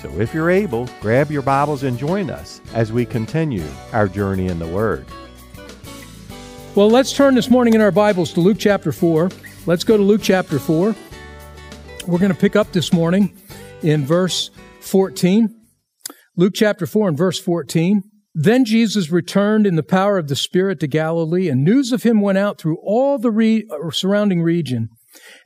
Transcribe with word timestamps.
So 0.00 0.10
if 0.20 0.34
you're 0.34 0.50
able, 0.50 0.88
grab 1.00 1.30
your 1.30 1.40
Bibles 1.40 1.82
and 1.82 1.98
join 1.98 2.30
us 2.30 2.60
as 2.74 2.92
we 2.92 3.06
continue 3.06 3.64
our 3.92 4.06
journey 4.06 4.48
in 4.48 4.58
the 4.58 4.66
Word. 4.66 5.06
Well, 6.74 6.90
let's 6.90 7.14
turn 7.14 7.34
this 7.34 7.48
morning 7.48 7.72
in 7.72 7.80
our 7.80 7.90
Bibles 7.90 8.34
to 8.34 8.40
Luke 8.40 8.58
chapter 8.60 8.92
4. 8.92 9.30
Let's 9.64 9.84
go 9.84 9.96
to 9.96 10.02
Luke 10.02 10.20
chapter 10.22 10.58
4. 10.58 10.94
We're 12.06 12.18
going 12.18 12.32
to 12.32 12.38
pick 12.38 12.56
up 12.56 12.72
this 12.72 12.92
morning 12.92 13.34
in 13.82 14.04
verse 14.04 14.50
14. 14.80 15.48
Luke 16.36 16.52
chapter 16.54 16.86
4 16.86 17.08
and 17.08 17.16
verse 17.16 17.40
14. 17.40 18.02
Then 18.34 18.66
Jesus 18.66 19.10
returned 19.10 19.66
in 19.66 19.76
the 19.76 19.82
power 19.82 20.18
of 20.18 20.28
the 20.28 20.36
Spirit 20.36 20.78
to 20.80 20.86
Galilee, 20.86 21.48
and 21.48 21.64
news 21.64 21.90
of 21.90 22.02
him 22.02 22.20
went 22.20 22.36
out 22.36 22.60
through 22.60 22.76
all 22.82 23.18
the 23.18 23.30
re- 23.30 23.66
uh, 23.70 23.90
surrounding 23.90 24.42
region. 24.42 24.90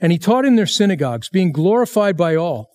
And 0.00 0.10
he 0.10 0.18
taught 0.18 0.44
in 0.44 0.56
their 0.56 0.66
synagogues, 0.66 1.28
being 1.28 1.52
glorified 1.52 2.16
by 2.16 2.34
all. 2.34 2.70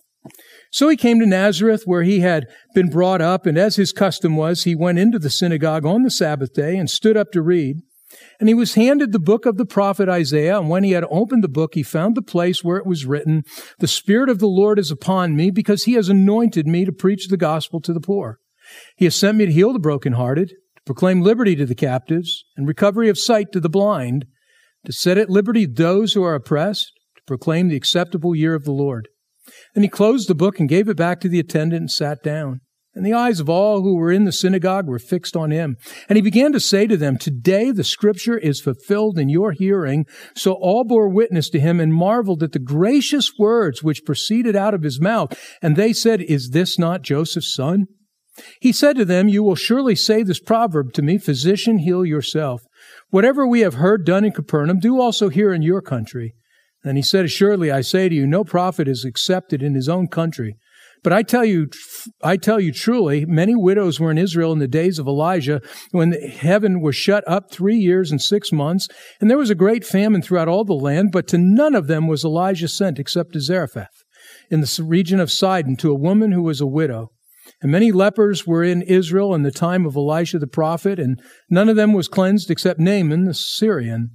So 0.70 0.88
he 0.88 0.96
came 0.96 1.20
to 1.20 1.26
Nazareth, 1.26 1.82
where 1.84 2.02
he 2.02 2.20
had 2.20 2.46
been 2.74 2.90
brought 2.90 3.22
up, 3.22 3.46
and 3.46 3.56
as 3.56 3.76
his 3.76 3.92
custom 3.92 4.36
was, 4.36 4.64
he 4.64 4.74
went 4.74 4.98
into 4.98 5.18
the 5.18 5.30
synagogue 5.30 5.86
on 5.86 6.02
the 6.02 6.10
Sabbath 6.10 6.52
day 6.52 6.76
and 6.76 6.90
stood 6.90 7.16
up 7.16 7.32
to 7.32 7.42
read. 7.42 7.78
And 8.38 8.48
he 8.48 8.54
was 8.54 8.74
handed 8.74 9.12
the 9.12 9.18
book 9.18 9.46
of 9.46 9.56
the 9.56 9.66
prophet 9.66 10.08
Isaiah, 10.08 10.58
and 10.58 10.68
when 10.68 10.84
he 10.84 10.92
had 10.92 11.04
opened 11.10 11.42
the 11.42 11.48
book, 11.48 11.74
he 11.74 11.82
found 11.82 12.14
the 12.14 12.22
place 12.22 12.62
where 12.62 12.76
it 12.76 12.86
was 12.86 13.06
written, 13.06 13.42
The 13.78 13.88
Spirit 13.88 14.28
of 14.28 14.38
the 14.38 14.46
Lord 14.46 14.78
is 14.78 14.90
upon 14.90 15.36
me, 15.36 15.50
because 15.50 15.84
he 15.84 15.94
has 15.94 16.08
anointed 16.08 16.66
me 16.66 16.84
to 16.84 16.92
preach 16.92 17.28
the 17.28 17.36
gospel 17.36 17.80
to 17.80 17.92
the 17.92 18.00
poor. 18.00 18.38
He 18.96 19.04
has 19.06 19.16
sent 19.16 19.38
me 19.38 19.46
to 19.46 19.52
heal 19.52 19.72
the 19.72 19.78
brokenhearted, 19.78 20.48
to 20.50 20.82
proclaim 20.84 21.22
liberty 21.22 21.56
to 21.56 21.66
the 21.66 21.74
captives, 21.74 22.44
and 22.56 22.68
recovery 22.68 23.08
of 23.08 23.18
sight 23.18 23.52
to 23.52 23.60
the 23.60 23.68
blind, 23.68 24.26
to 24.84 24.92
set 24.92 25.18
at 25.18 25.30
liberty 25.30 25.66
those 25.66 26.12
who 26.12 26.22
are 26.22 26.34
oppressed, 26.34 26.92
to 27.16 27.22
proclaim 27.26 27.68
the 27.68 27.76
acceptable 27.76 28.34
year 28.34 28.54
of 28.54 28.64
the 28.64 28.72
Lord. 28.72 29.08
Then 29.74 29.82
he 29.82 29.88
closed 29.88 30.28
the 30.28 30.34
book 30.34 30.58
and 30.58 30.68
gave 30.68 30.88
it 30.88 30.96
back 30.96 31.20
to 31.20 31.28
the 31.28 31.40
attendant 31.40 31.80
and 31.80 31.90
sat 31.90 32.22
down. 32.22 32.60
And 32.96 33.04
the 33.04 33.12
eyes 33.12 33.40
of 33.40 33.50
all 33.50 33.82
who 33.82 33.94
were 33.94 34.10
in 34.10 34.24
the 34.24 34.32
synagogue 34.32 34.86
were 34.86 34.98
fixed 34.98 35.36
on 35.36 35.50
him. 35.50 35.76
And 36.08 36.16
he 36.16 36.22
began 36.22 36.52
to 36.52 36.60
say 36.60 36.86
to 36.86 36.96
them, 36.96 37.18
Today 37.18 37.70
the 37.70 37.84
scripture 37.84 38.38
is 38.38 38.58
fulfilled 38.58 39.18
in 39.18 39.28
your 39.28 39.52
hearing. 39.52 40.06
So 40.34 40.54
all 40.54 40.82
bore 40.82 41.10
witness 41.10 41.50
to 41.50 41.60
him 41.60 41.78
and 41.78 41.92
marveled 41.92 42.42
at 42.42 42.52
the 42.52 42.58
gracious 42.58 43.32
words 43.38 43.82
which 43.82 44.06
proceeded 44.06 44.56
out 44.56 44.72
of 44.72 44.82
his 44.82 44.98
mouth. 44.98 45.38
And 45.60 45.76
they 45.76 45.92
said, 45.92 46.22
Is 46.22 46.50
this 46.50 46.78
not 46.78 47.02
Joseph's 47.02 47.54
son? 47.54 47.84
He 48.62 48.72
said 48.72 48.96
to 48.96 49.04
them, 49.04 49.28
You 49.28 49.42
will 49.42 49.56
surely 49.56 49.94
say 49.94 50.22
this 50.22 50.40
proverb 50.40 50.94
to 50.94 51.02
me, 51.02 51.18
Physician, 51.18 51.78
heal 51.78 52.04
yourself. 52.04 52.62
Whatever 53.10 53.46
we 53.46 53.60
have 53.60 53.74
heard 53.74 54.06
done 54.06 54.24
in 54.24 54.32
Capernaum, 54.32 54.78
do 54.78 54.98
also 55.00 55.28
here 55.28 55.52
in 55.52 55.60
your 55.60 55.82
country. 55.82 56.34
And 56.86 56.96
he 56.96 57.02
said, 57.02 57.24
Assuredly, 57.24 57.70
I 57.70 57.80
say 57.80 58.08
to 58.08 58.14
you, 58.14 58.26
no 58.26 58.44
prophet 58.44 58.86
is 58.86 59.04
accepted 59.04 59.60
in 59.62 59.74
his 59.74 59.88
own 59.88 60.06
country. 60.06 60.56
But 61.02 61.12
I 61.12 61.22
tell 61.22 61.44
you, 61.44 61.68
I 62.22 62.36
tell 62.36 62.58
you 62.58 62.72
truly, 62.72 63.26
many 63.26 63.54
widows 63.54 64.00
were 64.00 64.10
in 64.10 64.18
Israel 64.18 64.52
in 64.52 64.60
the 64.60 64.68
days 64.68 64.98
of 64.98 65.06
Elijah 65.06 65.60
when 65.90 66.12
heaven 66.12 66.80
was 66.80 66.96
shut 66.96 67.22
up 67.28 67.50
three 67.50 67.76
years 67.76 68.10
and 68.10 68.22
six 68.22 68.50
months, 68.50 68.88
and 69.20 69.28
there 69.28 69.38
was 69.38 69.50
a 69.50 69.54
great 69.54 69.84
famine 69.84 70.22
throughout 70.22 70.48
all 70.48 70.64
the 70.64 70.74
land, 70.74 71.10
but 71.12 71.28
to 71.28 71.38
none 71.38 71.74
of 71.74 71.86
them 71.86 72.06
was 72.06 72.24
Elijah 72.24 72.68
sent 72.68 72.98
except 72.98 73.32
to 73.34 73.40
Zarephath 73.40 74.04
in 74.50 74.60
the 74.60 74.84
region 74.84 75.20
of 75.20 75.30
Sidon 75.30 75.76
to 75.76 75.90
a 75.90 75.98
woman 75.98 76.32
who 76.32 76.42
was 76.42 76.60
a 76.60 76.66
widow. 76.66 77.10
And 77.62 77.70
many 77.70 77.92
lepers 77.92 78.46
were 78.46 78.64
in 78.64 78.82
Israel 78.82 79.34
in 79.34 79.42
the 79.42 79.52
time 79.52 79.86
of 79.86 79.96
Elisha 79.96 80.38
the 80.38 80.46
prophet, 80.46 80.98
and 80.98 81.20
none 81.48 81.68
of 81.68 81.76
them 81.76 81.92
was 81.92 82.08
cleansed 82.08 82.50
except 82.50 82.80
Naaman 82.80 83.24
the 83.24 83.34
Syrian. 83.34 84.10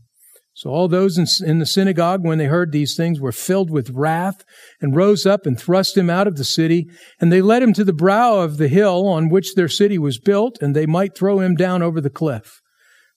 So 0.53 0.69
all 0.69 0.87
those 0.87 1.17
in, 1.17 1.25
in, 1.47 1.59
the 1.59 1.65
synagogue, 1.65 2.25
when 2.25 2.37
they 2.37 2.45
heard 2.45 2.71
these 2.71 2.95
things, 2.95 3.19
were 3.19 3.31
filled 3.31 3.71
with 3.71 3.91
wrath 3.91 4.43
and 4.81 4.95
rose 4.95 5.25
up 5.25 5.45
and 5.45 5.57
thrust 5.57 5.95
him 5.95 6.09
out 6.09 6.27
of 6.27 6.35
the 6.35 6.43
city. 6.43 6.87
And 7.19 7.31
they 7.31 7.41
led 7.41 7.63
him 7.63 7.73
to 7.73 7.85
the 7.85 7.93
brow 7.93 8.39
of 8.39 8.57
the 8.57 8.67
hill 8.67 9.07
on 9.07 9.29
which 9.29 9.55
their 9.55 9.69
city 9.69 9.97
was 9.97 10.19
built, 10.19 10.57
and 10.61 10.75
they 10.75 10.85
might 10.85 11.15
throw 11.15 11.39
him 11.39 11.55
down 11.55 11.81
over 11.81 12.01
the 12.01 12.09
cliff. 12.09 12.61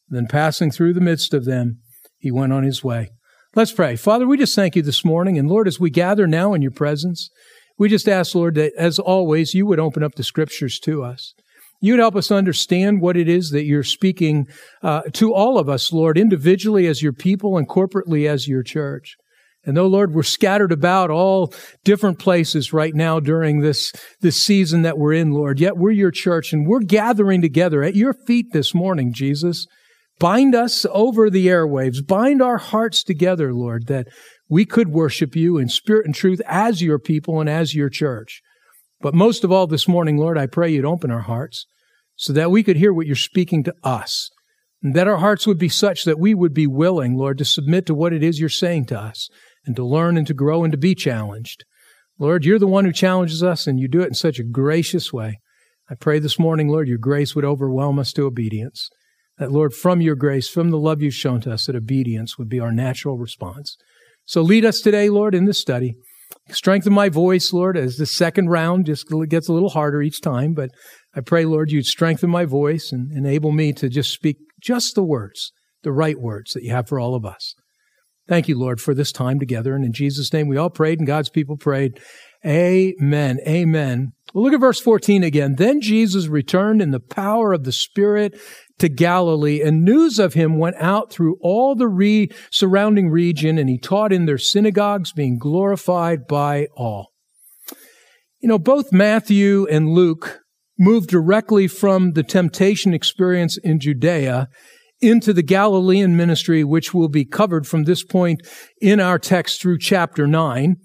Then 0.09 0.27
passing 0.27 0.71
through 0.71 0.95
the 0.95 1.01
midst 1.01 1.35
of 1.35 1.45
them, 1.45 1.81
he 2.19 2.31
went 2.31 2.53
on 2.53 2.63
his 2.63 2.85
way. 2.85 3.11
Let's 3.57 3.73
pray. 3.73 3.97
Father, 3.97 4.27
we 4.27 4.37
just 4.37 4.55
thank 4.55 4.77
you 4.77 4.83
this 4.83 5.05
morning. 5.05 5.39
And 5.39 5.49
Lord, 5.49 5.67
as 5.69 5.81
we 5.81 5.91
gather 5.91 6.27
now 6.27 6.55
in 6.55 6.63
your 6.63 6.71
presence, 6.71 7.31
we 7.79 7.89
just 7.89 8.09
ask, 8.09 8.35
Lord, 8.35 8.55
that 8.55 8.73
as 8.79 8.99
always, 8.99 9.55
you 9.55 9.67
would 9.67 9.81
open 9.81 10.03
up 10.03 10.15
the 10.15 10.25
scriptures 10.25 10.79
to 10.81 11.03
us. 11.03 11.35
You'd 11.85 12.01
help 12.01 12.17
us 12.17 12.31
understand 12.31 13.03
what 13.03 13.15
it 13.15 13.29
is 13.29 13.51
that 13.51 13.67
you're 13.67 13.83
speaking 13.83 14.47
uh, 14.83 15.03
to 15.13 15.35
all 15.35 15.59
of 15.59 15.69
us, 15.69 15.93
Lord, 15.93 16.17
individually 16.17 16.87
as 16.87 17.03
your 17.03 17.13
people 17.13 17.59
and 17.59 17.69
corporately 17.69 18.27
as 18.27 18.49
your 18.49 18.63
church. 18.63 19.17
And 19.67 19.77
though, 19.77 19.87
Lord, 19.87 20.15
we're 20.15 20.23
scattered 20.23 20.73
about 20.73 21.11
all 21.11 21.53
different 21.85 22.19
places 22.19 22.73
right 22.73 22.95
now 22.95 23.21
during 23.21 23.61
this, 23.61 23.93
this 24.23 24.43
season 24.43 24.81
that 24.81 24.97
we're 24.97 25.13
in, 25.13 25.33
Lord, 25.33 25.61
yet 25.61 25.77
we're 25.77 25.91
your 25.91 26.11
church 26.11 26.55
and 26.55 26.67
we're 26.67 26.81
gathering 26.81 27.43
together 27.43 27.83
at 27.83 27.95
your 27.95 28.15
feet 28.15 28.47
this 28.55 28.75
morning, 28.75 29.13
Jesus. 29.13 29.67
Bind 30.19 30.55
us 30.55 30.87
over 30.91 31.29
the 31.29 31.49
airwaves. 31.49 31.99
Bind 32.07 32.41
our 32.41 32.57
hearts 32.57 33.05
together, 33.05 33.53
Lord, 33.53 33.89
that 33.89 34.07
we 34.49 34.65
could 34.65 34.89
worship 34.89 35.37
you 35.37 35.59
in 35.59 35.69
spirit 35.69 36.07
and 36.07 36.15
truth 36.15 36.41
as 36.47 36.81
your 36.81 36.99
people 36.99 37.41
and 37.41 37.51
as 37.51 37.75
your 37.75 37.91
church. 37.91 38.41
But 39.03 39.13
most 39.13 39.45
of 39.45 39.53
all 39.53 39.67
this 39.67 39.87
morning, 39.87 40.17
Lord, 40.17 40.39
I 40.39 40.47
pray 40.47 40.71
you'd 40.71 40.87
open 40.87 41.11
our 41.11 41.21
hearts 41.21 41.67
so 42.17 42.33
that 42.33 42.51
we 42.51 42.63
could 42.63 42.77
hear 42.77 42.93
what 42.93 43.07
you're 43.07 43.17
speaking 43.17 43.65
to 43.65 43.75
us. 43.83 44.31
And 44.83 44.95
that 44.95 45.09
our 45.09 45.17
hearts 45.17 45.47
would 45.47 45.59
be 45.59 45.69
such 45.69 46.05
that 46.05 46.19
we 46.19 46.35
would 46.35 46.53
be 46.53 46.67
willing, 46.67 47.17
Lord, 47.17 47.39
to 47.39 47.45
submit 47.45 47.87
to 47.87 47.95
what 47.95 48.13
it 48.13 48.23
is 48.23 48.39
you're 48.39 48.49
saying 48.49 48.87
to 48.87 49.01
us 49.01 49.29
and 49.65 49.75
to 49.77 49.85
learn 49.85 50.17
and 50.17 50.27
to 50.27 50.35
grow 50.35 50.63
and 50.63 50.73
to 50.73 50.79
be 50.79 50.95
challenged. 50.95 51.65
Lord, 52.19 52.45
you're 52.45 52.59
the 52.59 52.67
one 52.67 52.85
who 52.85 52.93
challenges 52.93 53.43
us 53.43 53.67
and 53.67 53.81
you 53.81 53.89
do 53.89 54.01
it 54.03 54.09
in 54.09 54.15
such 54.15 54.39
a 54.39 54.45
gracious 54.45 55.13
way. 55.13 55.41
I 55.91 55.95
pray 55.95 56.19
this 56.19 56.39
morning, 56.39 56.69
Lord, 56.69 56.89
your 56.89 56.99
grace 56.99 57.35
would 57.35 57.45
overwhelm 57.45 57.99
us 57.99 58.13
to 58.13 58.25
obedience. 58.25 58.89
That, 59.39 59.51
Lord, 59.51 59.75
from 59.75 60.01
your 60.01 60.15
grace, 60.15 60.49
from 60.49 60.71
the 60.71 60.79
love 60.79 61.03
you've 61.03 61.15
shown 61.15 61.41
to 61.43 61.53
us, 61.53 61.67
that 61.67 61.77
obedience 61.77 62.39
would 62.39 62.49
be 62.49 62.61
our 62.61 62.73
natural 62.73 63.19
response. 63.19 63.77
So 64.27 64.43
lead 64.43 64.65
us 64.65 64.81
today, 64.81 65.11
Lord, 65.11 65.35
in 65.35 65.45
this 65.45 65.61
study. 65.61 65.95
Strengthen 66.51 66.93
my 66.93 67.09
voice, 67.09 67.53
Lord, 67.53 67.77
as 67.77 67.97
the 67.97 68.07
second 68.07 68.49
round 68.49 68.87
just 68.87 69.07
gets 69.29 69.49
a 69.49 69.53
little 69.53 69.71
harder 69.71 70.03
each 70.03 70.21
time, 70.21 70.55
but 70.55 70.71
I 71.17 71.21
pray, 71.21 71.45
Lord, 71.45 71.71
you'd 71.71 71.87
strengthen 71.87 72.31
my 72.31 72.45
voice 72.45 72.91
and 72.93 73.13
enable 73.13 73.53
me 73.53 73.73
to 73.75 73.89
just 73.89 74.11
speak 74.11 74.39
just 74.61 74.95
the 74.95 75.05
words, 75.05 75.53
the 75.83 75.93
right 75.93 76.19
words 76.19 76.53
that 76.53 76.63
you 76.63 76.71
have 76.73 76.89
for 76.89 76.99
all 76.99 77.15
of 77.15 77.25
us. 77.25 77.55
Thank 78.27 78.49
you, 78.49 78.59
Lord, 78.59 78.81
for 78.81 78.95
this 78.95 79.13
time 79.13 79.39
together. 79.39 79.75
And 79.75 79.85
in 79.85 79.93
Jesus' 79.93 80.33
name, 80.33 80.49
we 80.49 80.57
all 80.57 80.71
prayed 80.71 80.99
and 80.99 81.07
God's 81.07 81.29
people 81.29 81.57
prayed. 81.57 82.01
Amen. 82.45 83.39
Amen. 83.47 84.13
Well, 84.33 84.45
look 84.45 84.55
at 84.55 84.61
verse 84.61 84.81
14 84.81 85.23
again. 85.23 85.55
Then 85.57 85.81
Jesus 85.81 86.27
returned 86.27 86.83
in 86.83 86.91
the 86.91 87.01
power 87.01 87.53
of 87.53 87.65
the 87.65 87.73
Spirit 87.73 88.39
to 88.79 88.89
Galilee, 88.89 89.63
and 89.63 89.85
news 89.85 90.19
of 90.19 90.35
him 90.35 90.59
went 90.59 90.77
out 90.77 91.13
through 91.13 91.37
all 91.41 91.75
the 91.75 91.87
re- 91.87 92.29
surrounding 92.51 93.09
region, 93.09 93.57
and 93.57 93.69
he 93.69 93.79
taught 93.79 94.13
in 94.13 94.27
their 94.27 94.39
synagogues, 94.39 95.13
being 95.13 95.39
glorified 95.39 96.27
by 96.27 96.67
all. 96.77 97.13
You 98.41 98.49
know, 98.49 98.59
both 98.59 98.93
Matthew 98.93 99.67
and 99.71 99.91
Luke 99.91 100.41
moved 100.79 101.09
directly 101.09 101.69
from 101.69 102.13
the 102.13 102.23
temptation 102.23 102.95
experience 102.95 103.59
in 103.59 103.79
Judea 103.79 104.49
into 105.01 105.33
the 105.33 105.43
Galilean 105.43 106.17
ministry, 106.17 106.65
which 106.65 106.95
will 106.95 107.09
be 107.09 107.25
covered 107.25 107.67
from 107.67 107.85
this 107.85 108.05
point 108.05 108.41
in 108.81 109.01
our 109.01 109.19
text 109.19 109.61
through 109.61 109.79
chapter 109.79 110.27
9. 110.27 110.77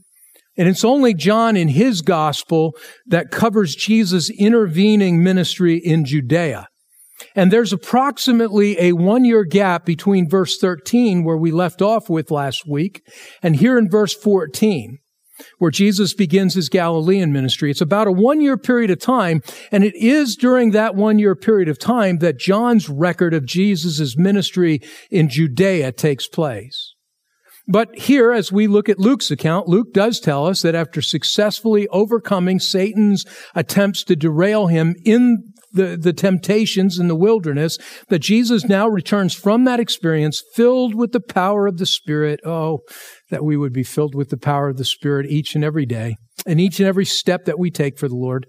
And 0.58 0.68
it's 0.68 0.84
only 0.84 1.14
John 1.14 1.56
in 1.56 1.70
his 1.70 2.02
gospel 2.02 2.76
that 3.08 3.32
covers 3.32 3.76
Jesus' 3.76 4.30
intervening 4.30 5.24
ministry 5.24 5.78
in 5.78 6.04
Judea. 6.04 6.68
And 7.36 7.52
there's 7.52 7.74
approximately 7.74 8.80
a 8.80 8.94
one 8.94 9.26
year 9.26 9.44
gap 9.44 9.86
between 9.86 10.30
verse 10.30 10.58
13, 10.58 11.24
where 11.24 11.38
we 11.38 11.52
left 11.52 11.82
off 11.82 12.10
with 12.10 12.32
last 12.32 12.64
week, 12.68 13.02
and 13.42 13.56
here 13.56 13.78
in 13.78 13.90
verse 13.90 14.14
14 14.14 15.00
where 15.58 15.72
Jesus 15.72 16.14
begins 16.14 16.54
his 16.54 16.70
Galilean 16.70 17.32
ministry. 17.32 17.72
It's 17.72 17.82
about 17.82 18.08
a 18.08 18.12
one 18.12 18.42
year 18.42 18.58
period 18.58 18.90
of 18.90 19.00
time, 19.00 19.42
and 19.72 19.84
it 19.84 19.96
is 19.96 20.36
during 20.36 20.72
that 20.72 20.96
one 20.96 21.20
year 21.20 21.36
period 21.36 21.70
of 21.70 21.80
time 21.80 22.18
that 22.20 22.40
John's 22.40 22.90
record 22.90 23.34
of 23.34 23.46
Jesus' 23.46 24.18
ministry 24.18 24.82
in 25.10 25.30
Judea 25.30 25.92
takes 25.92 26.28
place. 26.28 26.96
But 27.72 27.96
here, 27.96 28.32
as 28.32 28.52
we 28.52 28.66
look 28.66 28.90
at 28.90 28.98
Luke's 28.98 29.30
account, 29.30 29.68
Luke 29.68 29.94
does 29.94 30.20
tell 30.20 30.48
us 30.48 30.64
that 30.64 30.74
after 30.74 31.04
successfully 31.04 31.88
overcoming 31.90 32.60
Satan's 32.60 33.26
attempts 33.54 34.04
to 34.06 34.16
derail 34.16 34.68
him 34.68 34.96
in 35.06 35.54
the, 35.71 35.98
the 35.98 36.13
temptations 36.13 37.00
in 37.00 37.07
the 37.07 37.16
wilderness, 37.16 37.77
that 38.10 38.19
Jesus 38.19 38.66
now 38.66 38.88
returns 38.88 39.33
from 39.33 39.66
that 39.66 39.80
experience 39.80 40.42
filled 40.56 40.95
with 40.95 41.12
the 41.12 41.21
power 41.21 41.68
of 41.68 41.77
the 41.77 41.86
Spirit. 41.86 42.39
Oh, 42.45 42.80
that 43.30 43.44
we 43.44 43.57
would 43.57 43.74
be 43.74 43.83
filled 43.83 44.16
with 44.16 44.30
the 44.30 44.38
power 44.38 44.69
of 44.69 44.77
the 44.77 44.86
Spirit 44.86 45.27
each 45.30 45.56
and 45.56 45.63
every 45.63 45.86
day 45.86 46.16
and 46.45 46.60
each 46.60 46.80
and 46.80 46.88
every 46.88 47.06
step 47.06 47.45
that 47.45 47.60
we 47.60 47.69
take 47.71 47.98
for 47.98 48.07
the 48.07 48.16
Lord. 48.16 48.45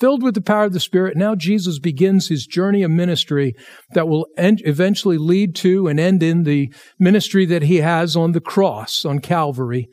Filled 0.00 0.24
with 0.24 0.34
the 0.34 0.42
power 0.42 0.64
of 0.64 0.72
the 0.72 0.80
Spirit, 0.80 1.16
now 1.16 1.36
Jesus 1.36 1.78
begins 1.78 2.28
his 2.28 2.46
journey 2.46 2.82
of 2.82 2.90
ministry 2.90 3.54
that 3.92 4.08
will 4.08 4.26
end, 4.36 4.60
eventually 4.64 5.18
lead 5.18 5.54
to 5.56 5.86
and 5.86 6.00
end 6.00 6.20
in 6.20 6.42
the 6.42 6.72
ministry 6.98 7.46
that 7.46 7.62
he 7.62 7.76
has 7.76 8.16
on 8.16 8.32
the 8.32 8.40
cross, 8.40 9.04
on 9.04 9.20
Calvary, 9.20 9.86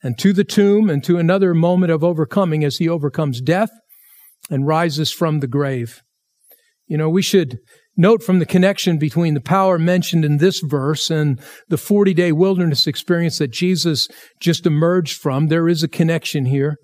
and 0.00 0.16
to 0.18 0.32
the 0.32 0.44
tomb 0.44 0.88
and 0.88 1.02
to 1.02 1.18
another 1.18 1.54
moment 1.54 1.90
of 1.90 2.04
overcoming 2.04 2.62
as 2.62 2.76
he 2.76 2.88
overcomes 2.88 3.40
death 3.40 3.70
and 4.50 4.66
rises 4.66 5.10
from 5.10 5.40
the 5.40 5.46
grave. 5.46 6.02
You 6.86 6.96
know, 6.96 7.10
we 7.10 7.22
should 7.22 7.58
note 7.96 8.22
from 8.22 8.38
the 8.38 8.46
connection 8.46 8.98
between 8.98 9.34
the 9.34 9.40
power 9.40 9.78
mentioned 9.78 10.24
in 10.24 10.38
this 10.38 10.60
verse 10.60 11.10
and 11.10 11.40
the 11.68 11.76
40 11.76 12.14
day 12.14 12.32
wilderness 12.32 12.86
experience 12.86 13.38
that 13.38 13.52
Jesus 13.52 14.08
just 14.40 14.66
emerged 14.66 15.20
from. 15.20 15.48
There 15.48 15.68
is 15.68 15.82
a 15.82 15.88
connection 15.88 16.46
here. 16.46 16.76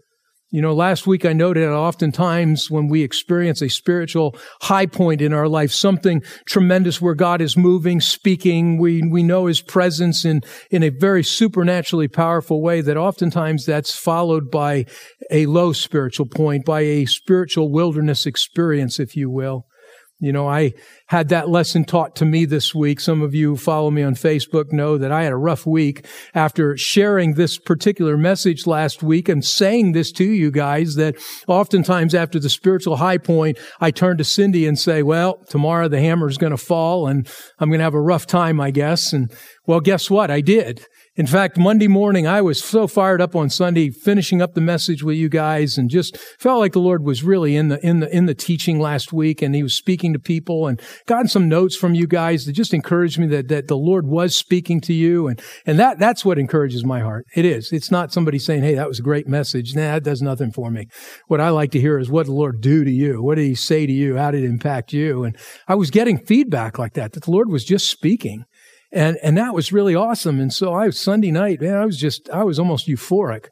You 0.54 0.62
know, 0.62 0.72
last 0.72 1.04
week 1.04 1.24
I 1.24 1.32
noted 1.32 1.64
that 1.64 1.74
oftentimes 1.74 2.70
when 2.70 2.86
we 2.86 3.02
experience 3.02 3.60
a 3.60 3.68
spiritual 3.68 4.36
high 4.62 4.86
point 4.86 5.20
in 5.20 5.32
our 5.32 5.48
life, 5.48 5.72
something 5.72 6.22
tremendous 6.46 7.00
where 7.00 7.16
God 7.16 7.40
is 7.40 7.56
moving, 7.56 8.00
speaking, 8.00 8.78
we, 8.78 9.02
we 9.02 9.24
know 9.24 9.46
His 9.46 9.60
presence 9.60 10.24
in, 10.24 10.42
in 10.70 10.84
a 10.84 10.90
very 10.90 11.24
supernaturally 11.24 12.06
powerful 12.06 12.62
way 12.62 12.82
that 12.82 12.96
oftentimes 12.96 13.66
that's 13.66 13.96
followed 13.96 14.48
by 14.48 14.86
a 15.28 15.46
low 15.46 15.72
spiritual 15.72 16.26
point, 16.26 16.64
by 16.64 16.82
a 16.82 17.06
spiritual 17.06 17.72
wilderness 17.72 18.24
experience, 18.24 19.00
if 19.00 19.16
you 19.16 19.28
will. 19.28 19.66
You 20.24 20.32
know, 20.32 20.48
I 20.48 20.72
had 21.08 21.28
that 21.28 21.50
lesson 21.50 21.84
taught 21.84 22.16
to 22.16 22.24
me 22.24 22.46
this 22.46 22.74
week. 22.74 22.98
Some 22.98 23.20
of 23.20 23.34
you 23.34 23.50
who 23.50 23.56
follow 23.56 23.90
me 23.90 24.02
on 24.02 24.14
Facebook 24.14 24.72
know 24.72 24.96
that 24.96 25.12
I 25.12 25.22
had 25.22 25.32
a 25.32 25.36
rough 25.36 25.66
week 25.66 26.06
after 26.34 26.76
sharing 26.78 27.34
this 27.34 27.58
particular 27.58 28.16
message 28.16 28.66
last 28.66 29.02
week 29.02 29.28
and 29.28 29.44
saying 29.44 29.92
this 29.92 30.10
to 30.12 30.24
you 30.24 30.50
guys 30.50 30.94
that 30.94 31.16
oftentimes 31.46 32.14
after 32.14 32.38
the 32.38 32.48
spiritual 32.48 32.96
high 32.96 33.18
point, 33.18 33.58
I 33.80 33.90
turn 33.90 34.16
to 34.16 34.24
Cindy 34.24 34.66
and 34.66 34.78
say, 34.78 35.02
well, 35.02 35.44
tomorrow 35.48 35.88
the 35.88 36.00
hammer 36.00 36.28
is 36.28 36.38
going 36.38 36.52
to 36.52 36.56
fall 36.56 37.06
and 37.06 37.28
I'm 37.58 37.68
going 37.68 37.80
to 37.80 37.84
have 37.84 37.94
a 37.94 38.00
rough 38.00 38.26
time, 38.26 38.60
I 38.60 38.70
guess. 38.70 39.12
And 39.12 39.30
well, 39.66 39.80
guess 39.80 40.10
what? 40.10 40.30
I 40.30 40.40
did. 40.40 40.86
In 41.16 41.28
fact, 41.28 41.56
Monday 41.56 41.86
morning, 41.86 42.26
I 42.26 42.42
was 42.42 42.60
so 42.60 42.88
fired 42.88 43.20
up 43.20 43.36
on 43.36 43.48
Sunday, 43.48 43.90
finishing 43.90 44.42
up 44.42 44.54
the 44.54 44.60
message 44.60 45.04
with 45.04 45.16
you 45.16 45.28
guys 45.28 45.78
and 45.78 45.88
just 45.88 46.18
felt 46.40 46.58
like 46.58 46.72
the 46.72 46.80
Lord 46.80 47.04
was 47.04 47.22
really 47.22 47.54
in 47.54 47.68
the, 47.68 47.78
in 47.86 48.00
the, 48.00 48.12
in 48.12 48.26
the 48.26 48.34
teaching 48.34 48.80
last 48.80 49.12
week 49.12 49.40
and 49.40 49.54
he 49.54 49.62
was 49.62 49.76
speaking 49.76 50.12
to 50.12 50.18
people 50.18 50.66
and 50.66 50.82
gotten 51.06 51.28
some 51.28 51.48
notes 51.48 51.76
from 51.76 51.94
you 51.94 52.08
guys 52.08 52.46
that 52.46 52.52
just 52.54 52.74
encouraged 52.74 53.20
me 53.20 53.28
that, 53.28 53.46
that 53.46 53.68
the 53.68 53.76
Lord 53.76 54.08
was 54.08 54.34
speaking 54.34 54.80
to 54.80 54.92
you. 54.92 55.28
And, 55.28 55.40
and 55.64 55.78
that, 55.78 56.00
that's 56.00 56.24
what 56.24 56.36
encourages 56.36 56.84
my 56.84 56.98
heart. 56.98 57.26
It 57.36 57.44
is. 57.44 57.70
It's 57.70 57.92
not 57.92 58.12
somebody 58.12 58.40
saying, 58.40 58.64
Hey, 58.64 58.74
that 58.74 58.88
was 58.88 58.98
a 58.98 59.02
great 59.02 59.28
message. 59.28 59.72
Nah, 59.76 59.92
that 59.92 60.02
does 60.02 60.20
nothing 60.20 60.50
for 60.50 60.68
me. 60.68 60.88
What 61.28 61.40
I 61.40 61.50
like 61.50 61.70
to 61.72 61.80
hear 61.80 62.00
is 62.00 62.10
what 62.10 62.26
the 62.26 62.32
Lord 62.32 62.60
do 62.60 62.82
to 62.82 62.90
you? 62.90 63.22
What 63.22 63.36
did 63.36 63.46
he 63.46 63.54
say 63.54 63.86
to 63.86 63.92
you? 63.92 64.16
How 64.16 64.32
did 64.32 64.42
it 64.42 64.48
impact 64.48 64.92
you? 64.92 65.22
And 65.22 65.36
I 65.68 65.76
was 65.76 65.92
getting 65.92 66.18
feedback 66.18 66.76
like 66.76 66.94
that, 66.94 67.12
that 67.12 67.22
the 67.22 67.30
Lord 67.30 67.50
was 67.50 67.64
just 67.64 67.88
speaking. 67.88 68.46
And, 68.94 69.18
and 69.24 69.36
that 69.36 69.54
was 69.54 69.72
really 69.72 69.96
awesome. 69.96 70.38
And 70.38 70.52
so 70.52 70.72
I, 70.72 70.86
was 70.86 70.98
Sunday 70.98 71.32
night, 71.32 71.60
man, 71.60 71.76
I 71.76 71.84
was 71.84 71.98
just, 71.98 72.30
I 72.30 72.44
was 72.44 72.60
almost 72.60 72.86
euphoric. 72.86 73.48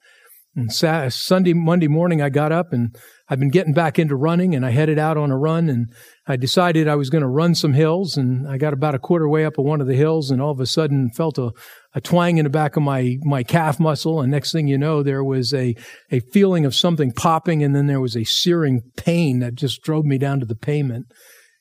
And 0.55 0.73
Saturday, 0.73 1.11
Sunday, 1.11 1.53
Monday 1.53 1.89
morning, 1.89 2.23
I 2.23 2.29
got 2.29 2.53
up 2.53 2.73
and 2.73 2.95
I've 3.29 3.41
been 3.41 3.51
getting 3.51 3.73
back 3.73 3.99
into 3.99 4.15
running 4.15 4.55
and 4.55 4.65
I 4.65 4.71
headed 4.71 4.99
out 4.99 5.17
on 5.17 5.33
a 5.33 5.39
run 5.39 5.69
and 5.69 5.87
I 6.29 6.37
decided 6.37 6.87
I 6.87 6.95
was 6.95 7.11
going 7.11 7.23
to 7.23 7.29
run 7.29 7.57
some 7.57 7.73
hills 7.73 8.17
and 8.17 8.47
I 8.47 8.57
got 8.57 8.73
about 8.73 8.95
a 8.95 9.01
quarter 9.01 9.29
way 9.29 9.45
up 9.45 9.55
one 9.57 9.81
of 9.81 9.89
the 9.89 9.97
hills 9.97 10.31
and 10.31 10.41
all 10.41 10.53
of 10.53 10.61
a 10.61 10.67
sudden 10.67 11.11
felt 11.11 11.39
a, 11.39 11.51
a 11.95 12.01
twang 12.01 12.39
in 12.39 12.45
the 12.45 12.51
back 12.51 12.77
of 12.77 12.85
my, 12.85 13.17
my 13.23 13.43
calf 13.43 13.81
muscle. 13.81 14.21
And 14.21 14.31
next 14.31 14.53
thing 14.53 14.69
you 14.69 14.79
know, 14.79 15.03
there 15.03 15.25
was 15.25 15.53
a, 15.53 15.75
a 16.13 16.21
feeling 16.33 16.65
of 16.65 16.75
something 16.75 17.11
popping 17.11 17.65
and 17.65 17.75
then 17.75 17.87
there 17.89 18.01
was 18.01 18.17
a 18.17 18.25
searing 18.25 18.83
pain 18.97 19.41
that 19.41 19.55
just 19.55 19.83
drove 19.83 20.05
me 20.05 20.19
down 20.19 20.39
to 20.39 20.47
the 20.47 20.55
pavement. 20.55 21.07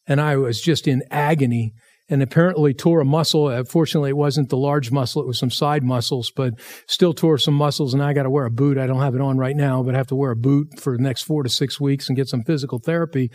And 0.06 0.22
I 0.22 0.36
was 0.36 0.62
just 0.62 0.88
in 0.88 1.02
agony 1.10 1.74
and 2.12 2.22
apparently 2.22 2.74
tore 2.74 3.00
a 3.00 3.06
muscle. 3.06 3.48
Uh, 3.48 3.64
fortunately, 3.64 4.10
it 4.10 4.18
wasn't 4.18 4.50
the 4.50 4.58
large 4.58 4.92
muscle. 4.92 5.22
It 5.22 5.28
was 5.28 5.40
some 5.40 5.50
side 5.50 5.82
muscles, 5.82 6.32
but 6.36 6.54
still 6.86 7.14
tore 7.14 7.38
some 7.38 7.54
muscles. 7.54 7.94
And 7.94 8.04
I 8.04 8.12
got 8.14 8.24
to 8.24 8.30
wear 8.30 8.46
a 8.46 8.52
boot. 8.52 8.78
I 8.78 8.86
don't 8.86 9.00
have 9.00 9.16
it 9.16 9.22
on 9.22 9.38
right 9.38 9.56
now, 9.56 9.82
but 9.82 9.96
I 9.96 9.98
have 9.98 10.08
to 10.08 10.16
wear 10.16 10.32
a 10.32 10.36
boot 10.36 10.78
for 10.78 10.98
the 10.98 11.02
next 11.02 11.24
four 11.24 11.42
to 11.42 11.50
six 11.50 11.80
weeks 11.80 12.10
and 12.10 12.18
get 12.18 12.28
some 12.28 12.44
physical 12.44 12.80
therapy. 12.80 13.32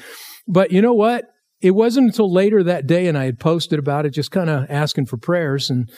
But 0.46 0.70
you 0.70 0.82
know 0.82 0.93
what? 0.93 1.25
It 1.62 1.70
wasn't 1.70 2.08
until 2.08 2.31
later 2.31 2.62
that 2.62 2.87
day 2.87 3.06
and 3.06 3.17
I 3.17 3.25
had 3.25 3.40
posted 3.40 3.78
about 3.78 4.05
it, 4.05 4.11
just 4.11 4.31
kind 4.31 4.50
of 4.50 4.70
asking 4.70 5.06
for 5.06 5.17
prayers. 5.17 5.70
And 5.70 5.90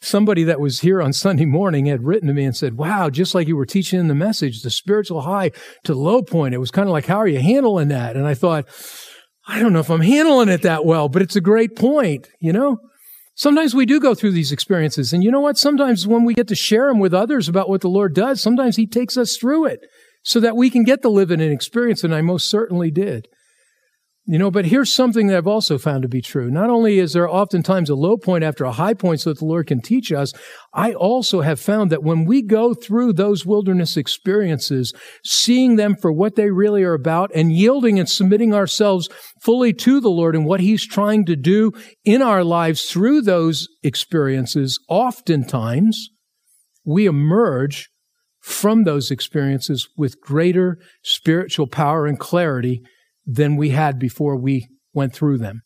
somebody 0.00 0.42
that 0.44 0.58
was 0.58 0.80
here 0.80 1.02
on 1.02 1.12
Sunday 1.12 1.44
morning 1.44 1.84
had 1.84 2.02
written 2.02 2.28
to 2.28 2.34
me 2.34 2.44
and 2.44 2.56
said, 2.56 2.78
wow, 2.78 3.10
just 3.10 3.34
like 3.34 3.46
you 3.46 3.56
were 3.56 3.66
teaching 3.66 4.00
in 4.00 4.08
the 4.08 4.14
message, 4.14 4.62
the 4.62 4.70
spiritual 4.70 5.20
high 5.20 5.50
to 5.84 5.94
low 5.94 6.22
point. 6.22 6.54
It 6.54 6.58
was 6.58 6.70
kind 6.70 6.88
of 6.88 6.92
like, 6.94 7.06
how 7.06 7.18
are 7.18 7.28
you 7.28 7.40
handling 7.40 7.88
that? 7.88 8.16
And 8.16 8.26
I 8.26 8.32
thought, 8.32 8.66
I 9.46 9.58
don't 9.58 9.72
know 9.72 9.80
if 9.80 9.90
I'm 9.90 10.00
handling 10.00 10.48
it 10.48 10.62
that 10.62 10.84
well, 10.84 11.08
but 11.08 11.22
it's 11.22 11.36
a 11.36 11.40
great 11.40 11.74
point, 11.76 12.28
you 12.38 12.52
know? 12.52 12.78
Sometimes 13.34 13.74
we 13.74 13.86
do 13.86 13.98
go 13.98 14.14
through 14.14 14.32
these 14.32 14.52
experiences. 14.52 15.12
And 15.12 15.24
you 15.24 15.30
know 15.30 15.40
what? 15.40 15.56
Sometimes 15.56 16.06
when 16.06 16.24
we 16.24 16.34
get 16.34 16.48
to 16.48 16.54
share 16.54 16.88
them 16.88 16.98
with 16.98 17.14
others 17.14 17.48
about 17.48 17.68
what 17.68 17.80
the 17.80 17.88
Lord 17.88 18.14
does, 18.14 18.40
sometimes 18.40 18.76
He 18.76 18.86
takes 18.86 19.16
us 19.16 19.36
through 19.36 19.66
it 19.66 19.80
so 20.22 20.38
that 20.40 20.56
we 20.56 20.70
can 20.70 20.84
get 20.84 21.02
to 21.02 21.08
live 21.08 21.30
in 21.30 21.40
an 21.40 21.50
experience. 21.50 22.04
And 22.04 22.14
I 22.14 22.20
most 22.20 22.48
certainly 22.48 22.90
did. 22.90 23.28
You 24.24 24.38
know, 24.38 24.52
but 24.52 24.66
here's 24.66 24.92
something 24.92 25.26
that 25.26 25.36
I've 25.36 25.48
also 25.48 25.78
found 25.78 26.02
to 26.02 26.08
be 26.08 26.22
true. 26.22 26.48
Not 26.48 26.70
only 26.70 27.00
is 27.00 27.12
there 27.12 27.28
oftentimes 27.28 27.90
a 27.90 27.96
low 27.96 28.16
point 28.16 28.44
after 28.44 28.64
a 28.64 28.70
high 28.70 28.94
point 28.94 29.20
so 29.20 29.30
that 29.30 29.40
the 29.40 29.44
Lord 29.44 29.66
can 29.66 29.80
teach 29.80 30.12
us, 30.12 30.32
I 30.72 30.92
also 30.92 31.40
have 31.40 31.58
found 31.58 31.90
that 31.90 32.04
when 32.04 32.24
we 32.24 32.40
go 32.40 32.72
through 32.72 33.14
those 33.14 33.44
wilderness 33.44 33.96
experiences, 33.96 34.92
seeing 35.24 35.74
them 35.74 35.96
for 35.96 36.12
what 36.12 36.36
they 36.36 36.50
really 36.50 36.84
are 36.84 36.94
about 36.94 37.32
and 37.34 37.52
yielding 37.52 37.98
and 37.98 38.08
submitting 38.08 38.54
ourselves 38.54 39.08
fully 39.42 39.72
to 39.72 40.00
the 40.00 40.08
Lord 40.08 40.36
and 40.36 40.46
what 40.46 40.60
He's 40.60 40.86
trying 40.86 41.24
to 41.24 41.34
do 41.34 41.72
in 42.04 42.22
our 42.22 42.44
lives 42.44 42.84
through 42.84 43.22
those 43.22 43.66
experiences, 43.82 44.78
oftentimes 44.88 46.10
we 46.84 47.06
emerge 47.06 47.88
from 48.40 48.84
those 48.84 49.10
experiences 49.10 49.88
with 49.96 50.20
greater 50.20 50.78
spiritual 51.02 51.66
power 51.66 52.06
and 52.06 52.20
clarity 52.20 52.82
than 53.26 53.56
we 53.56 53.70
had 53.70 53.98
before 53.98 54.36
we 54.36 54.68
went 54.92 55.14
through 55.14 55.38
them. 55.38 55.62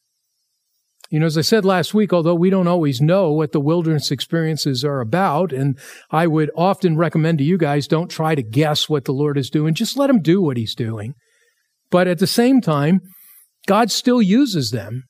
You 1.10 1.20
know, 1.20 1.26
as 1.26 1.38
I 1.38 1.42
said 1.42 1.64
last 1.64 1.94
week, 1.94 2.12
although 2.12 2.34
we 2.34 2.50
don't 2.50 2.66
always 2.66 3.00
know 3.00 3.30
what 3.30 3.52
the 3.52 3.60
wilderness 3.60 4.10
experiences 4.10 4.84
are 4.84 5.00
about, 5.00 5.52
and 5.52 5.78
I 6.10 6.26
would 6.26 6.50
often 6.56 6.96
recommend 6.96 7.38
to 7.38 7.44
you 7.44 7.58
guys 7.58 7.86
don't 7.86 8.10
try 8.10 8.34
to 8.34 8.42
guess 8.42 8.88
what 8.88 9.04
the 9.04 9.12
Lord 9.12 9.38
is 9.38 9.48
doing, 9.48 9.74
just 9.74 9.96
let 9.96 10.10
Him 10.10 10.20
do 10.20 10.42
what 10.42 10.56
He's 10.56 10.74
doing. 10.74 11.14
But 11.90 12.08
at 12.08 12.18
the 12.18 12.26
same 12.26 12.60
time, 12.60 13.00
God 13.66 13.92
still 13.92 14.20
uses 14.20 14.70
them. 14.70 15.04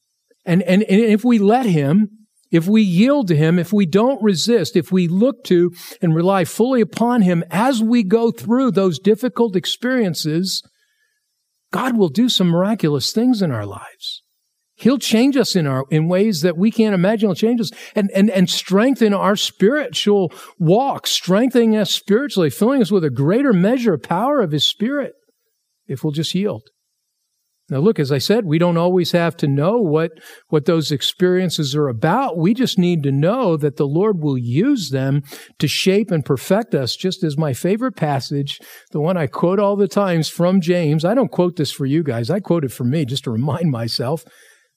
And, 0.44 0.62
and, 0.64 0.82
and 0.82 1.00
if 1.00 1.24
we 1.24 1.38
let 1.38 1.64
Him, 1.64 2.08
if 2.50 2.68
we 2.68 2.82
yield 2.82 3.28
to 3.28 3.36
Him, 3.36 3.58
if 3.58 3.72
we 3.72 3.86
don't 3.86 4.22
resist, 4.22 4.76
if 4.76 4.92
we 4.92 5.08
look 5.08 5.44
to 5.44 5.72
and 6.02 6.14
rely 6.14 6.44
fully 6.44 6.82
upon 6.82 7.22
Him 7.22 7.42
as 7.50 7.82
we 7.82 8.02
go 8.02 8.30
through 8.30 8.72
those 8.72 8.98
difficult 8.98 9.56
experiences, 9.56 10.62
God 11.72 11.96
will 11.96 12.08
do 12.08 12.28
some 12.28 12.48
miraculous 12.48 13.12
things 13.12 13.42
in 13.42 13.50
our 13.50 13.66
lives. 13.66 14.22
He'll 14.74 14.98
change 14.98 15.38
us 15.38 15.56
in 15.56 15.66
our 15.66 15.84
in 15.90 16.06
ways 16.06 16.42
that 16.42 16.58
we 16.58 16.70
can't 16.70 16.94
imagine. 16.94 17.28
He'll 17.28 17.34
change 17.34 17.60
us 17.62 17.70
and, 17.94 18.10
and, 18.14 18.30
and 18.30 18.48
strengthen 18.48 19.14
our 19.14 19.34
spiritual 19.34 20.30
walk, 20.58 21.06
strengthening 21.06 21.74
us 21.76 21.90
spiritually, 21.90 22.50
filling 22.50 22.82
us 22.82 22.90
with 22.90 23.02
a 23.02 23.10
greater 23.10 23.54
measure 23.54 23.94
of 23.94 24.02
power 24.02 24.40
of 24.42 24.52
His 24.52 24.66
Spirit 24.66 25.14
if 25.86 26.04
we'll 26.04 26.12
just 26.12 26.34
yield. 26.34 26.64
Now, 27.68 27.78
look, 27.78 27.98
as 27.98 28.12
I 28.12 28.18
said, 28.18 28.44
we 28.44 28.58
don't 28.58 28.76
always 28.76 29.10
have 29.10 29.36
to 29.38 29.48
know 29.48 29.78
what, 29.78 30.12
what 30.48 30.66
those 30.66 30.92
experiences 30.92 31.74
are 31.74 31.88
about. 31.88 32.38
We 32.38 32.54
just 32.54 32.78
need 32.78 33.02
to 33.02 33.10
know 33.10 33.56
that 33.56 33.76
the 33.76 33.88
Lord 33.88 34.22
will 34.22 34.38
use 34.38 34.90
them 34.90 35.22
to 35.58 35.66
shape 35.66 36.12
and 36.12 36.24
perfect 36.24 36.76
us, 36.76 36.94
just 36.94 37.24
as 37.24 37.36
my 37.36 37.52
favorite 37.52 37.96
passage, 37.96 38.60
the 38.92 39.00
one 39.00 39.16
I 39.16 39.26
quote 39.26 39.58
all 39.58 39.74
the 39.74 39.88
times 39.88 40.28
from 40.28 40.60
James. 40.60 41.04
I 41.04 41.14
don't 41.14 41.32
quote 41.32 41.56
this 41.56 41.72
for 41.72 41.86
you 41.86 42.04
guys. 42.04 42.30
I 42.30 42.38
quote 42.38 42.64
it 42.64 42.70
for 42.70 42.84
me 42.84 43.04
just 43.04 43.24
to 43.24 43.32
remind 43.32 43.72
myself. 43.72 44.22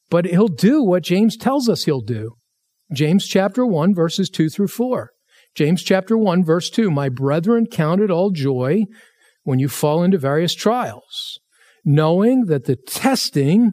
But 0.10 0.26
he'll 0.26 0.48
do 0.48 0.84
what 0.84 1.04
James 1.04 1.38
tells 1.38 1.70
us 1.70 1.84
he'll 1.84 2.02
do. 2.02 2.38
James 2.92 3.28
chapter 3.28 3.68
1, 3.68 3.94
verses 3.94 4.32
2 4.32 4.50
through 4.50 4.70
4. 4.70 5.12
James 5.54 5.84
chapter 5.84 6.18
1, 6.18 6.44
verse 6.44 6.72
2. 6.72 6.90
My 6.90 7.10
brethren, 7.10 7.68
count 7.68 8.02
it 8.02 8.10
all 8.10 8.32
joy 8.32 8.86
when 9.44 9.60
you 9.60 9.70
fall 9.70 10.02
into 10.02 10.18
various 10.18 10.56
trials 10.56 11.40
knowing 11.86 12.46
that 12.46 12.66
the 12.66 12.76
testing 12.76 13.72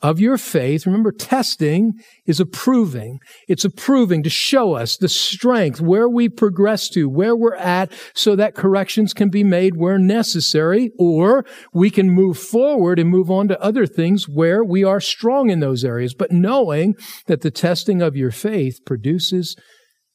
of 0.00 0.20
your 0.20 0.38
faith. 0.38 0.86
Remember, 0.86 1.10
testing 1.10 1.94
is 2.26 2.38
approving. 2.38 3.18
It's 3.48 3.64
approving 3.64 4.22
to 4.22 4.30
show 4.30 4.74
us 4.74 4.96
the 4.96 5.08
strength, 5.08 5.80
where 5.80 6.08
we 6.08 6.28
progress 6.28 6.88
to, 6.90 7.08
where 7.08 7.36
we're 7.36 7.56
at, 7.56 7.92
so 8.14 8.36
that 8.36 8.54
corrections 8.54 9.12
can 9.12 9.28
be 9.28 9.42
made 9.42 9.76
where 9.76 9.98
necessary, 9.98 10.92
or 10.98 11.44
we 11.72 11.90
can 11.90 12.10
move 12.10 12.38
forward 12.38 12.98
and 12.98 13.10
move 13.10 13.30
on 13.30 13.48
to 13.48 13.60
other 13.60 13.86
things 13.86 14.28
where 14.28 14.62
we 14.62 14.84
are 14.84 15.00
strong 15.00 15.50
in 15.50 15.60
those 15.60 15.84
areas. 15.84 16.14
But 16.14 16.30
knowing 16.30 16.94
that 17.26 17.40
the 17.40 17.50
testing 17.50 18.00
of 18.00 18.16
your 18.16 18.30
faith 18.30 18.78
produces 18.86 19.56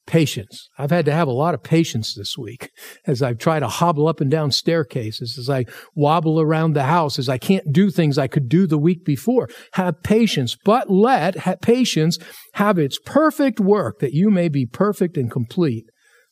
Patience. 0.05 0.69
I've 0.77 0.91
had 0.91 1.05
to 1.05 1.13
have 1.13 1.27
a 1.27 1.31
lot 1.31 1.53
of 1.53 1.63
patience 1.63 2.13
this 2.13 2.37
week 2.37 2.69
as 3.07 3.21
I 3.21 3.33
try 3.33 3.59
to 3.59 3.67
hobble 3.67 4.07
up 4.07 4.19
and 4.19 4.29
down 4.29 4.51
staircases, 4.51 5.37
as 5.37 5.49
I 5.49 5.65
wobble 5.95 6.41
around 6.41 6.73
the 6.73 6.83
house, 6.83 7.17
as 7.17 7.29
I 7.29 7.37
can't 7.37 7.71
do 7.71 7.89
things 7.89 8.17
I 8.17 8.27
could 8.27 8.49
do 8.49 8.67
the 8.67 8.77
week 8.77 9.05
before. 9.05 9.47
Have 9.73 10.03
patience, 10.03 10.57
but 10.65 10.89
let 10.89 11.61
patience 11.61 12.17
have 12.55 12.77
its 12.77 12.99
perfect 13.05 13.59
work 13.59 13.99
that 13.99 14.13
you 14.13 14.29
may 14.29 14.49
be 14.49 14.65
perfect 14.65 15.17
and 15.17 15.31
complete, 15.31 15.85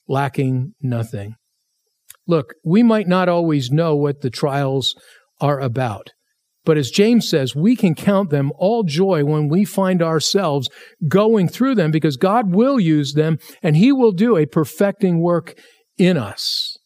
lacking 0.07 0.73
nothing. 0.81 1.35
Look, 2.27 2.53
we 2.63 2.83
might 2.83 3.07
not 3.07 3.29
always 3.29 3.71
know 3.71 3.95
what 3.95 4.21
the 4.21 4.29
trials 4.29 4.93
are 5.39 5.59
about. 5.59 6.11
But 6.63 6.77
as 6.77 6.91
James 6.91 7.27
says, 7.27 7.55
we 7.55 7.75
can 7.75 7.95
count 7.95 8.29
them 8.29 8.51
all 8.55 8.83
joy 8.83 9.23
when 9.23 9.47
we 9.47 9.65
find 9.65 10.01
ourselves 10.01 10.69
going 11.07 11.47
through 11.47 11.75
them 11.75 11.91
because 11.91 12.17
God 12.17 12.53
will 12.53 12.79
use 12.79 13.13
them 13.13 13.39
and 13.63 13.75
he 13.75 13.91
will 13.91 14.11
do 14.11 14.37
a 14.37 14.45
perfecting 14.45 15.21
work 15.21 15.57
in 15.97 16.17
us. 16.17 16.77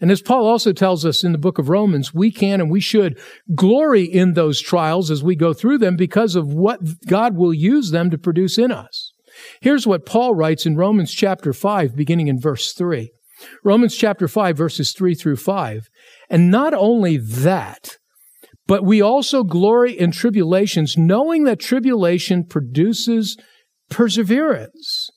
And 0.00 0.10
as 0.10 0.22
Paul 0.22 0.46
also 0.46 0.72
tells 0.72 1.04
us 1.06 1.24
in 1.24 1.32
the 1.32 1.38
book 1.38 1.58
of 1.58 1.68
Romans, 1.68 2.12
we 2.12 2.30
can 2.30 2.60
and 2.60 2.70
we 2.70 2.80
should 2.80 3.18
glory 3.54 4.04
in 4.04 4.34
those 4.34 4.60
trials 4.60 5.10
as 5.10 5.22
we 5.22 5.34
go 5.34 5.52
through 5.52 5.78
them 5.78 5.96
because 5.96 6.36
of 6.36 6.52
what 6.52 6.80
God 7.06 7.36
will 7.36 7.54
use 7.54 7.90
them 7.90 8.10
to 8.10 8.18
produce 8.18 8.58
in 8.58 8.70
us. 8.70 9.12
Here's 9.60 9.86
what 9.86 10.06
Paul 10.06 10.34
writes 10.34 10.66
in 10.66 10.76
Romans 10.76 11.12
chapter 11.12 11.52
5, 11.52 11.96
beginning 11.96 12.28
in 12.28 12.38
verse 12.38 12.72
3. 12.72 13.10
Romans 13.64 13.96
chapter 13.96 14.28
5, 14.28 14.56
verses 14.56 14.92
3 14.92 15.14
through 15.14 15.36
5. 15.36 15.88
And 16.30 16.50
not 16.50 16.74
only 16.74 17.16
that, 17.16 17.96
but 18.66 18.84
we 18.84 19.00
also 19.00 19.42
glory 19.42 19.98
in 19.98 20.10
tribulations, 20.10 20.96
knowing 20.96 21.44
that 21.44 21.60
tribulation 21.60 22.44
produces 22.44 23.36
perseverance, 23.90 25.10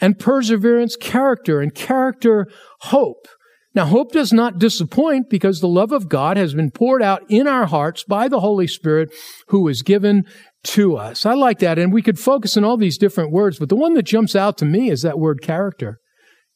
and 0.00 0.18
perseverance, 0.18 0.96
character, 0.96 1.60
and 1.60 1.74
character, 1.74 2.46
hope. 2.80 3.26
Now, 3.74 3.86
hope 3.86 4.12
does 4.12 4.32
not 4.32 4.58
disappoint 4.58 5.30
because 5.30 5.60
the 5.60 5.68
love 5.68 5.92
of 5.92 6.08
God 6.08 6.36
has 6.36 6.54
been 6.54 6.70
poured 6.70 7.02
out 7.02 7.22
in 7.28 7.46
our 7.46 7.66
hearts 7.66 8.02
by 8.02 8.26
the 8.26 8.40
Holy 8.40 8.66
Spirit 8.66 9.10
who 9.48 9.68
is 9.68 9.82
given 9.82 10.24
to 10.64 10.96
us. 10.96 11.24
I 11.24 11.34
like 11.34 11.60
that. 11.60 11.78
And 11.78 11.92
we 11.92 12.02
could 12.02 12.18
focus 12.18 12.56
on 12.56 12.64
all 12.64 12.76
these 12.76 12.98
different 12.98 13.30
words, 13.30 13.58
but 13.58 13.68
the 13.68 13.76
one 13.76 13.94
that 13.94 14.02
jumps 14.02 14.34
out 14.34 14.58
to 14.58 14.64
me 14.64 14.90
is 14.90 15.02
that 15.02 15.18
word 15.18 15.40
character 15.40 16.00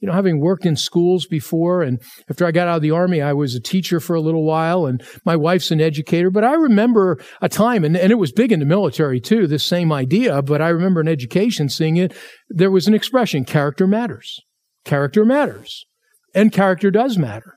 you 0.04 0.08
know, 0.08 0.16
having 0.16 0.38
worked 0.38 0.66
in 0.66 0.76
schools 0.76 1.24
before, 1.24 1.80
and 1.80 1.98
after 2.28 2.44
I 2.44 2.50
got 2.50 2.68
out 2.68 2.76
of 2.76 2.82
the 2.82 2.90
army, 2.90 3.22
I 3.22 3.32
was 3.32 3.54
a 3.54 3.60
teacher 3.60 4.00
for 4.00 4.12
a 4.12 4.20
little 4.20 4.44
while, 4.44 4.84
and 4.84 5.02
my 5.24 5.34
wife's 5.34 5.70
an 5.70 5.80
educator. 5.80 6.30
But 6.30 6.44
I 6.44 6.52
remember 6.52 7.18
a 7.40 7.48
time, 7.48 7.84
and, 7.84 7.96
and 7.96 8.12
it 8.12 8.16
was 8.16 8.30
big 8.30 8.52
in 8.52 8.60
the 8.60 8.66
military 8.66 9.18
too, 9.18 9.46
this 9.46 9.64
same 9.64 9.90
idea, 9.90 10.42
but 10.42 10.60
I 10.60 10.68
remember 10.68 11.00
in 11.00 11.08
education 11.08 11.70
seeing 11.70 11.96
it. 11.96 12.14
There 12.50 12.70
was 12.70 12.86
an 12.86 12.92
expression, 12.92 13.46
character 13.46 13.86
matters. 13.86 14.38
Character 14.84 15.24
matters. 15.24 15.86
And 16.34 16.52
character 16.52 16.90
does 16.90 17.16
matter. 17.16 17.56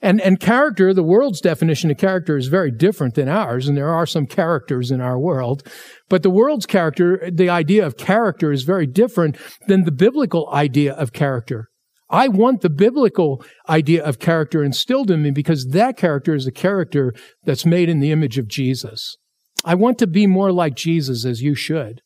And, 0.00 0.20
and 0.20 0.38
character, 0.38 0.94
the 0.94 1.02
world's 1.02 1.40
definition 1.40 1.90
of 1.90 1.98
character 1.98 2.36
is 2.36 2.46
very 2.46 2.70
different 2.70 3.16
than 3.16 3.28
ours, 3.28 3.66
and 3.66 3.76
there 3.76 3.92
are 3.92 4.06
some 4.06 4.26
characters 4.26 4.92
in 4.92 5.00
our 5.00 5.18
world. 5.18 5.66
But 6.08 6.22
the 6.22 6.30
world's 6.30 6.64
character, 6.64 7.28
the 7.28 7.48
idea 7.48 7.84
of 7.84 7.96
character 7.96 8.52
is 8.52 8.62
very 8.62 8.86
different 8.86 9.36
than 9.66 9.82
the 9.82 9.90
biblical 9.90 10.48
idea 10.52 10.92
of 10.92 11.12
character. 11.12 11.66
I 12.10 12.28
want 12.28 12.62
the 12.62 12.70
biblical 12.70 13.44
idea 13.68 14.02
of 14.04 14.18
character 14.18 14.64
instilled 14.64 15.10
in 15.10 15.22
me 15.22 15.30
because 15.30 15.68
that 15.68 15.96
character 15.96 16.34
is 16.34 16.46
a 16.46 16.52
character 16.52 17.12
that's 17.44 17.66
made 17.66 17.88
in 17.88 18.00
the 18.00 18.12
image 18.12 18.38
of 18.38 18.48
Jesus. 18.48 19.16
I 19.64 19.74
want 19.74 19.98
to 19.98 20.06
be 20.06 20.26
more 20.26 20.52
like 20.52 20.74
Jesus 20.74 21.24
as 21.24 21.42
you 21.42 21.54
should. 21.54 22.00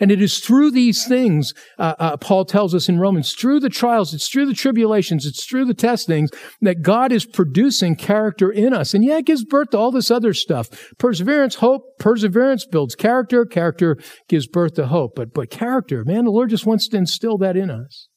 And 0.00 0.10
it 0.10 0.22
is 0.22 0.38
through 0.40 0.70
these 0.70 1.06
things, 1.06 1.52
uh, 1.78 1.94
uh, 1.98 2.16
Paul 2.16 2.44
tells 2.44 2.74
us 2.74 2.88
in 2.88 2.98
Romans, 2.98 3.32
through 3.32 3.60
the 3.60 3.68
trials, 3.68 4.14
it's 4.14 4.28
through 4.28 4.46
the 4.46 4.54
tribulations, 4.54 5.26
it's 5.26 5.44
through 5.44 5.66
the 5.66 5.74
testings 5.74 6.30
that 6.62 6.82
God 6.82 7.12
is 7.12 7.26
producing 7.26 7.94
character 7.94 8.50
in 8.50 8.72
us. 8.72 8.94
And 8.94 9.04
yeah, 9.04 9.18
it 9.18 9.26
gives 9.26 9.44
birth 9.44 9.70
to 9.70 9.78
all 9.78 9.90
this 9.90 10.10
other 10.10 10.32
stuff. 10.32 10.92
Perseverance, 10.98 11.56
hope, 11.56 11.82
perseverance 11.98 12.66
builds 12.66 12.94
character, 12.94 13.44
character 13.44 13.98
gives 14.28 14.46
birth 14.46 14.74
to 14.74 14.86
hope. 14.86 15.12
But, 15.14 15.34
but 15.34 15.50
character, 15.50 16.04
man, 16.04 16.24
the 16.24 16.30
Lord 16.30 16.50
just 16.50 16.66
wants 16.66 16.88
to 16.88 16.96
instill 16.96 17.38
that 17.38 17.56
in 17.56 17.70
us. 17.70 18.08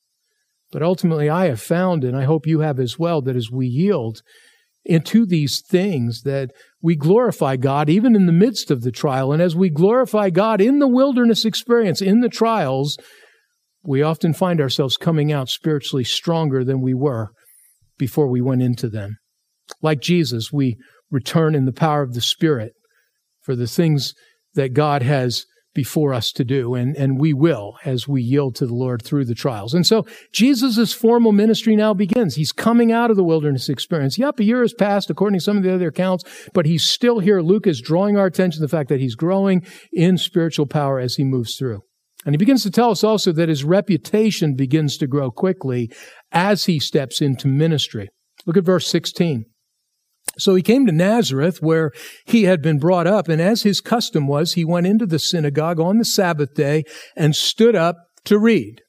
But 0.71 0.83
ultimately, 0.83 1.29
I 1.29 1.47
have 1.47 1.61
found, 1.61 2.03
and 2.03 2.15
I 2.15 2.25
hope 2.25 2.45
you 2.45 2.59
have 2.59 2.79
as 2.79 2.99
well, 2.99 3.21
that 3.21 3.35
as 3.35 3.49
we 3.49 3.67
yield 3.67 4.21
into 4.83 5.25
these 5.25 5.61
things, 5.61 6.21
that 6.23 6.51
we 6.81 6.95
glorify 6.95 7.57
God 7.57 7.89
even 7.89 8.15
in 8.15 8.25
the 8.25 8.31
midst 8.31 8.71
of 8.71 8.81
the 8.81 8.91
trial. 8.91 9.31
And 9.31 9.41
as 9.41 9.55
we 9.55 9.69
glorify 9.69 10.29
God 10.29 10.61
in 10.61 10.79
the 10.79 10.87
wilderness 10.87 11.45
experience, 11.45 12.01
in 12.01 12.21
the 12.21 12.29
trials, 12.29 12.97
we 13.83 14.01
often 14.01 14.33
find 14.33 14.59
ourselves 14.59 14.97
coming 14.97 15.31
out 15.31 15.49
spiritually 15.49 16.03
stronger 16.03 16.63
than 16.63 16.81
we 16.81 16.93
were 16.93 17.29
before 17.97 18.29
we 18.29 18.41
went 18.41 18.61
into 18.61 18.89
them. 18.89 19.17
Like 19.81 20.01
Jesus, 20.01 20.51
we 20.51 20.77
return 21.11 21.55
in 21.55 21.65
the 21.65 21.73
power 21.73 22.01
of 22.01 22.13
the 22.13 22.21
Spirit 22.21 22.73
for 23.41 23.55
the 23.55 23.67
things 23.67 24.13
that 24.55 24.73
God 24.73 25.03
has 25.03 25.45
before 25.77 26.11
us 26.11 26.31
to 26.31 26.43
do, 26.43 26.73
and, 26.73 26.97
and 26.97 27.19
we 27.19 27.33
will 27.33 27.77
as 27.85 28.07
we 28.07 28.19
yield 28.19 28.55
to 28.55 28.65
the 28.65 28.73
Lord 28.73 29.03
through 29.03 29.25
the 29.25 29.35
trials. 29.35 29.75
And 29.75 29.85
so 29.85 30.07
Jesus' 30.33 30.91
formal 30.91 31.31
ministry 31.31 31.75
now 31.75 31.93
begins. 31.93 32.33
He's 32.33 32.51
coming 32.51 32.91
out 32.91 33.11
of 33.11 33.15
the 33.15 33.23
wilderness 33.23 33.69
experience. 33.69 34.17
Yep, 34.17 34.39
a 34.39 34.43
year 34.43 34.61
has 34.61 34.73
passed 34.73 35.11
according 35.11 35.37
to 35.37 35.43
some 35.43 35.55
of 35.55 35.61
the 35.61 35.71
other 35.71 35.89
accounts, 35.89 36.23
but 36.51 36.65
he's 36.65 36.83
still 36.83 37.19
here. 37.19 37.41
Luke 37.41 37.67
is 37.67 37.79
drawing 37.79 38.17
our 38.17 38.25
attention 38.25 38.59
to 38.59 38.65
the 38.65 38.75
fact 38.75 38.89
that 38.89 38.99
he's 38.99 39.13
growing 39.13 39.63
in 39.93 40.17
spiritual 40.17 40.65
power 40.65 40.99
as 40.99 41.13
he 41.13 41.23
moves 41.23 41.55
through. 41.55 41.81
And 42.25 42.33
he 42.33 42.37
begins 42.37 42.63
to 42.63 42.71
tell 42.71 42.89
us 42.89 43.03
also 43.03 43.31
that 43.33 43.49
his 43.49 43.63
reputation 43.63 44.55
begins 44.55 44.97
to 44.97 45.05
grow 45.05 45.29
quickly 45.29 45.91
as 46.31 46.65
he 46.65 46.79
steps 46.79 47.21
into 47.21 47.47
ministry. 47.47 48.09
Look 48.47 48.57
at 48.57 48.63
verse 48.63 48.87
16. 48.87 49.45
So 50.37 50.55
he 50.55 50.61
came 50.61 50.85
to 50.85 50.91
Nazareth 50.91 51.61
where 51.61 51.91
he 52.25 52.43
had 52.43 52.61
been 52.61 52.79
brought 52.79 53.07
up, 53.07 53.27
and 53.27 53.41
as 53.41 53.63
his 53.63 53.81
custom 53.81 54.27
was, 54.27 54.53
he 54.53 54.65
went 54.65 54.87
into 54.87 55.05
the 55.05 55.19
synagogue 55.19 55.79
on 55.79 55.97
the 55.97 56.05
Sabbath 56.05 56.53
day 56.53 56.83
and 57.15 57.35
stood 57.35 57.75
up 57.75 57.97
to 58.25 58.37
read. 58.37 58.81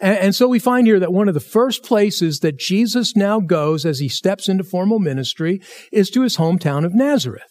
And, 0.00 0.34
so 0.34 0.46
we 0.46 0.58
find 0.58 0.86
here 0.86 1.00
that 1.00 1.12
one 1.12 1.28
of 1.28 1.34
the 1.34 1.40
first 1.40 1.82
places 1.82 2.40
that 2.40 2.58
Jesus 2.58 3.16
now 3.16 3.40
goes 3.40 3.86
as 3.86 3.98
he 3.98 4.08
steps 4.08 4.48
into 4.48 4.62
formal 4.62 4.98
ministry 4.98 5.60
is 5.90 6.10
to 6.10 6.22
his 6.22 6.36
hometown 6.36 6.84
of 6.84 6.94
Nazareth. 6.94 7.44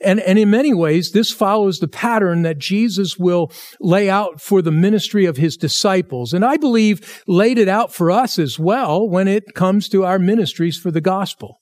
And, 0.00 0.20
and 0.20 0.38
in 0.38 0.50
many 0.50 0.74
ways, 0.74 1.12
this 1.12 1.30
follows 1.30 1.78
the 1.78 1.88
pattern 1.88 2.42
that 2.42 2.58
Jesus 2.58 3.16
will 3.18 3.52
lay 3.80 4.08
out 4.08 4.40
for 4.40 4.62
the 4.62 4.72
ministry 4.72 5.24
of 5.24 5.36
his 5.36 5.56
disciples. 5.56 6.32
And 6.32 6.44
I 6.44 6.56
believe 6.56 7.22
laid 7.26 7.58
it 7.58 7.68
out 7.68 7.92
for 7.92 8.10
us 8.10 8.38
as 8.38 8.58
well 8.58 9.08
when 9.08 9.28
it 9.28 9.54
comes 9.54 9.88
to 9.90 10.04
our 10.04 10.18
ministries 10.18 10.78
for 10.78 10.90
the 10.90 11.00
gospel. 11.00 11.60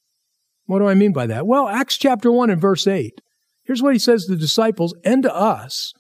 What 0.66 0.80
do 0.80 0.88
I 0.88 0.94
mean 0.94 1.12
by 1.12 1.26
that? 1.26 1.46
Well, 1.46 1.68
Acts 1.68 1.96
chapter 1.96 2.30
1 2.30 2.50
and 2.50 2.61
verse 2.61 2.87
8. 2.87 3.12
Here's 3.64 3.82
what 3.82 3.94
he 3.94 3.99
says 3.99 4.26
to 4.26 4.32
the 4.32 4.40
disciples 4.40 4.94
and 5.04 5.23
to 5.23 5.35
us. 5.35 5.92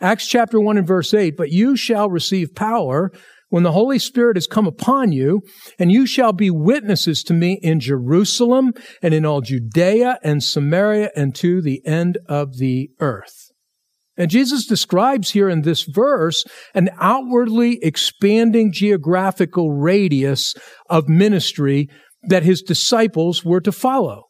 Acts 0.00 0.26
chapter 0.26 0.60
1 0.60 0.76
and 0.78 0.86
verse 0.86 1.14
8, 1.14 1.36
but 1.36 1.50
you 1.50 1.76
shall 1.76 2.10
receive 2.10 2.54
power 2.54 3.10
when 3.48 3.62
the 3.62 3.72
Holy 3.72 4.00
Spirit 4.00 4.36
has 4.36 4.48
come 4.48 4.66
upon 4.66 5.12
you, 5.12 5.40
and 5.78 5.92
you 5.92 6.06
shall 6.06 6.32
be 6.32 6.50
witnesses 6.50 7.22
to 7.22 7.32
me 7.32 7.58
in 7.62 7.78
Jerusalem 7.78 8.72
and 9.00 9.14
in 9.14 9.24
all 9.24 9.40
Judea 9.40 10.18
and 10.24 10.42
Samaria 10.42 11.10
and 11.14 11.34
to 11.36 11.62
the 11.62 11.80
end 11.86 12.18
of 12.28 12.58
the 12.58 12.90
earth. 12.98 13.52
And 14.16 14.30
Jesus 14.30 14.66
describes 14.66 15.30
here 15.30 15.48
in 15.48 15.62
this 15.62 15.82
verse 15.82 16.44
an 16.74 16.90
outwardly 17.00 17.78
expanding 17.82 18.72
geographical 18.72 19.72
radius 19.72 20.54
of 20.88 21.08
ministry 21.08 21.88
that 22.28 22.42
his 22.42 22.62
disciples 22.62 23.44
were 23.44 23.60
to 23.60 23.72
follow. 23.72 24.24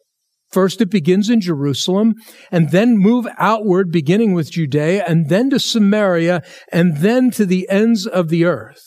First, 0.50 0.80
it 0.80 0.90
begins 0.90 1.28
in 1.28 1.40
Jerusalem 1.40 2.14
and 2.52 2.70
then 2.70 2.96
move 2.96 3.26
outward, 3.38 3.90
beginning 3.90 4.34
with 4.34 4.52
Judea 4.52 5.04
and 5.04 5.28
then 5.28 5.50
to 5.50 5.58
Samaria 5.58 6.42
and 6.70 6.98
then 6.98 7.32
to 7.32 7.44
the 7.44 7.68
ends 7.68 8.06
of 8.06 8.28
the 8.28 8.44
earth. 8.44 8.84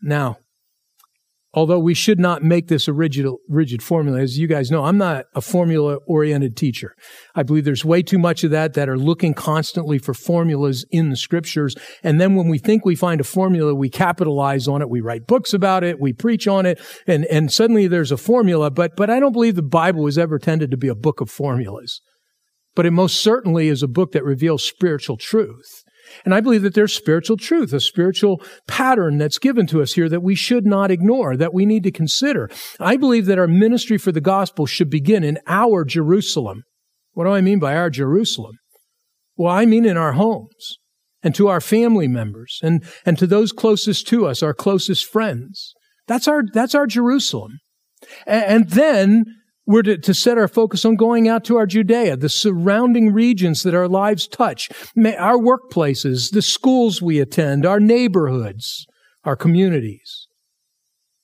Now, 0.00 0.38
although 1.52 1.78
we 1.78 1.94
should 1.94 2.20
not 2.20 2.44
make 2.44 2.68
this 2.68 2.86
a 2.86 2.92
rigid, 2.92 3.26
rigid 3.48 3.82
formula. 3.82 4.20
As 4.20 4.38
you 4.38 4.46
guys 4.46 4.70
know, 4.70 4.84
I'm 4.84 4.98
not 4.98 5.24
a 5.34 5.40
formula 5.40 5.96
oriented 6.06 6.56
teacher. 6.56 6.94
I 7.34 7.42
believe 7.42 7.64
there's 7.64 7.84
way 7.84 8.02
too 8.02 8.18
much 8.18 8.44
of 8.44 8.52
that 8.52 8.74
that 8.74 8.88
are 8.88 8.96
looking 8.96 9.34
constantly 9.34 9.98
for 9.98 10.14
formulas 10.14 10.84
in 10.90 11.10
the 11.10 11.16
scriptures. 11.16 11.74
And 12.04 12.20
then 12.20 12.36
when 12.36 12.48
we 12.48 12.58
think 12.58 12.84
we 12.84 12.94
find 12.94 13.20
a 13.20 13.24
formula, 13.24 13.74
we 13.74 13.90
capitalize 13.90 14.68
on 14.68 14.80
it. 14.80 14.88
We 14.88 15.00
write 15.00 15.26
books 15.26 15.52
about 15.52 15.82
it. 15.82 15.98
We 16.00 16.12
preach 16.12 16.46
on 16.46 16.66
it. 16.66 16.80
And, 17.06 17.24
and 17.26 17.52
suddenly 17.52 17.88
there's 17.88 18.12
a 18.12 18.16
formula. 18.16 18.70
But, 18.70 18.92
but 18.96 19.10
I 19.10 19.18
don't 19.18 19.32
believe 19.32 19.56
the 19.56 19.62
Bible 19.62 20.02
was 20.02 20.18
ever 20.18 20.38
tended 20.38 20.70
to 20.70 20.76
be 20.76 20.88
a 20.88 20.94
book 20.94 21.20
of 21.20 21.30
formulas. 21.30 22.00
but 22.74 22.86
it 22.86 22.92
most 22.92 23.20
certainly 23.20 23.68
is 23.68 23.82
a 23.82 23.88
book 23.88 24.12
that 24.12 24.24
reveals 24.24 24.64
spiritual 24.64 25.16
truth. 25.16 25.82
And 26.24 26.34
I 26.34 26.40
believe 26.40 26.62
that 26.62 26.74
there's 26.74 26.92
spiritual 26.92 27.36
truth, 27.36 27.72
a 27.72 27.80
spiritual 27.80 28.42
pattern 28.66 29.18
that's 29.18 29.38
given 29.38 29.66
to 29.68 29.82
us 29.82 29.94
here 29.94 30.08
that 30.08 30.22
we 30.22 30.34
should 30.34 30.66
not 30.66 30.90
ignore, 30.90 31.36
that 31.36 31.54
we 31.54 31.66
need 31.66 31.82
to 31.84 31.90
consider. 31.90 32.50
I 32.78 32.96
believe 32.96 33.26
that 33.26 33.38
our 33.38 33.48
ministry 33.48 33.98
for 33.98 34.12
the 34.12 34.20
gospel 34.20 34.66
should 34.66 34.90
begin 34.90 35.24
in 35.24 35.38
our 35.46 35.84
Jerusalem. 35.84 36.62
What 37.12 37.24
do 37.24 37.30
I 37.30 37.40
mean 37.40 37.58
by 37.58 37.76
our 37.76 37.90
Jerusalem? 37.90 38.56
Well, 39.36 39.52
I 39.52 39.66
mean 39.66 39.84
in 39.84 39.96
our 39.96 40.12
homes 40.12 40.78
and 41.22 41.34
to 41.34 41.48
our 41.48 41.60
family 41.60 42.08
members 42.08 42.60
and, 42.62 42.84
and 43.04 43.18
to 43.18 43.26
those 43.26 43.52
closest 43.52 44.06
to 44.08 44.26
us, 44.26 44.42
our 44.42 44.54
closest 44.54 45.06
friends. 45.06 45.74
That's 46.06 46.28
our, 46.28 46.42
that's 46.52 46.74
our 46.74 46.86
Jerusalem. 46.86 47.58
And, 48.26 48.44
and 48.44 48.70
then 48.70 49.24
we're 49.70 49.82
to, 49.82 49.96
to, 49.98 50.12
set 50.12 50.36
our 50.36 50.48
focus 50.48 50.84
on 50.84 50.96
going 50.96 51.28
out 51.28 51.44
to 51.44 51.56
our 51.56 51.66
Judea, 51.66 52.16
the 52.16 52.28
surrounding 52.28 53.12
regions 53.12 53.62
that 53.62 53.74
our 53.74 53.86
lives 53.86 54.26
touch, 54.26 54.68
our 54.96 55.38
workplaces, 55.38 56.32
the 56.32 56.42
schools 56.42 57.00
we 57.00 57.20
attend, 57.20 57.64
our 57.64 57.78
neighborhoods, 57.78 58.86
our 59.24 59.36
communities. 59.36 60.26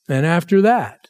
And 0.07 0.25
after 0.25 0.61
that, 0.61 1.09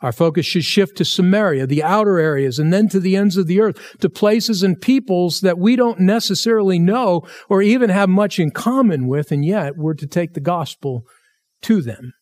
our 0.00 0.12
focus 0.12 0.44
should 0.44 0.64
shift 0.64 0.98
to 0.98 1.04
Samaria, 1.06 1.66
the 1.66 1.82
outer 1.82 2.18
areas, 2.18 2.58
and 2.58 2.70
then 2.70 2.90
to 2.90 3.00
the 3.00 3.16
ends 3.16 3.38
of 3.38 3.46
the 3.46 3.60
earth, 3.60 3.96
to 4.00 4.10
places 4.10 4.62
and 4.62 4.78
peoples 4.78 5.40
that 5.40 5.56
we 5.56 5.76
don't 5.76 6.00
necessarily 6.00 6.78
know 6.78 7.22
or 7.48 7.62
even 7.62 7.88
have 7.88 8.10
much 8.10 8.38
in 8.38 8.50
common 8.50 9.06
with, 9.06 9.32
and 9.32 9.42
yet 9.42 9.78
we're 9.78 9.94
to 9.94 10.06
take 10.06 10.34
the 10.34 10.40
gospel 10.40 11.06
to 11.62 11.80
them. 11.80 12.12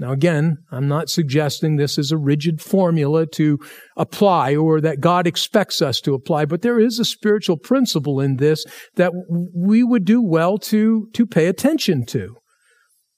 Now, 0.00 0.12
again, 0.12 0.58
I'm 0.70 0.86
not 0.86 1.08
suggesting 1.08 1.76
this 1.76 1.98
is 1.98 2.12
a 2.12 2.16
rigid 2.16 2.60
formula 2.60 3.26
to 3.34 3.58
apply 3.96 4.54
or 4.54 4.80
that 4.80 5.00
God 5.00 5.26
expects 5.26 5.82
us 5.82 6.00
to 6.02 6.14
apply, 6.14 6.44
but 6.44 6.62
there 6.62 6.78
is 6.78 7.00
a 7.00 7.04
spiritual 7.04 7.56
principle 7.56 8.20
in 8.20 8.36
this 8.36 8.64
that 8.94 9.12
we 9.52 9.82
would 9.82 10.04
do 10.04 10.22
well 10.22 10.56
to, 10.58 11.08
to 11.14 11.26
pay 11.26 11.46
attention 11.46 12.06
to. 12.06 12.36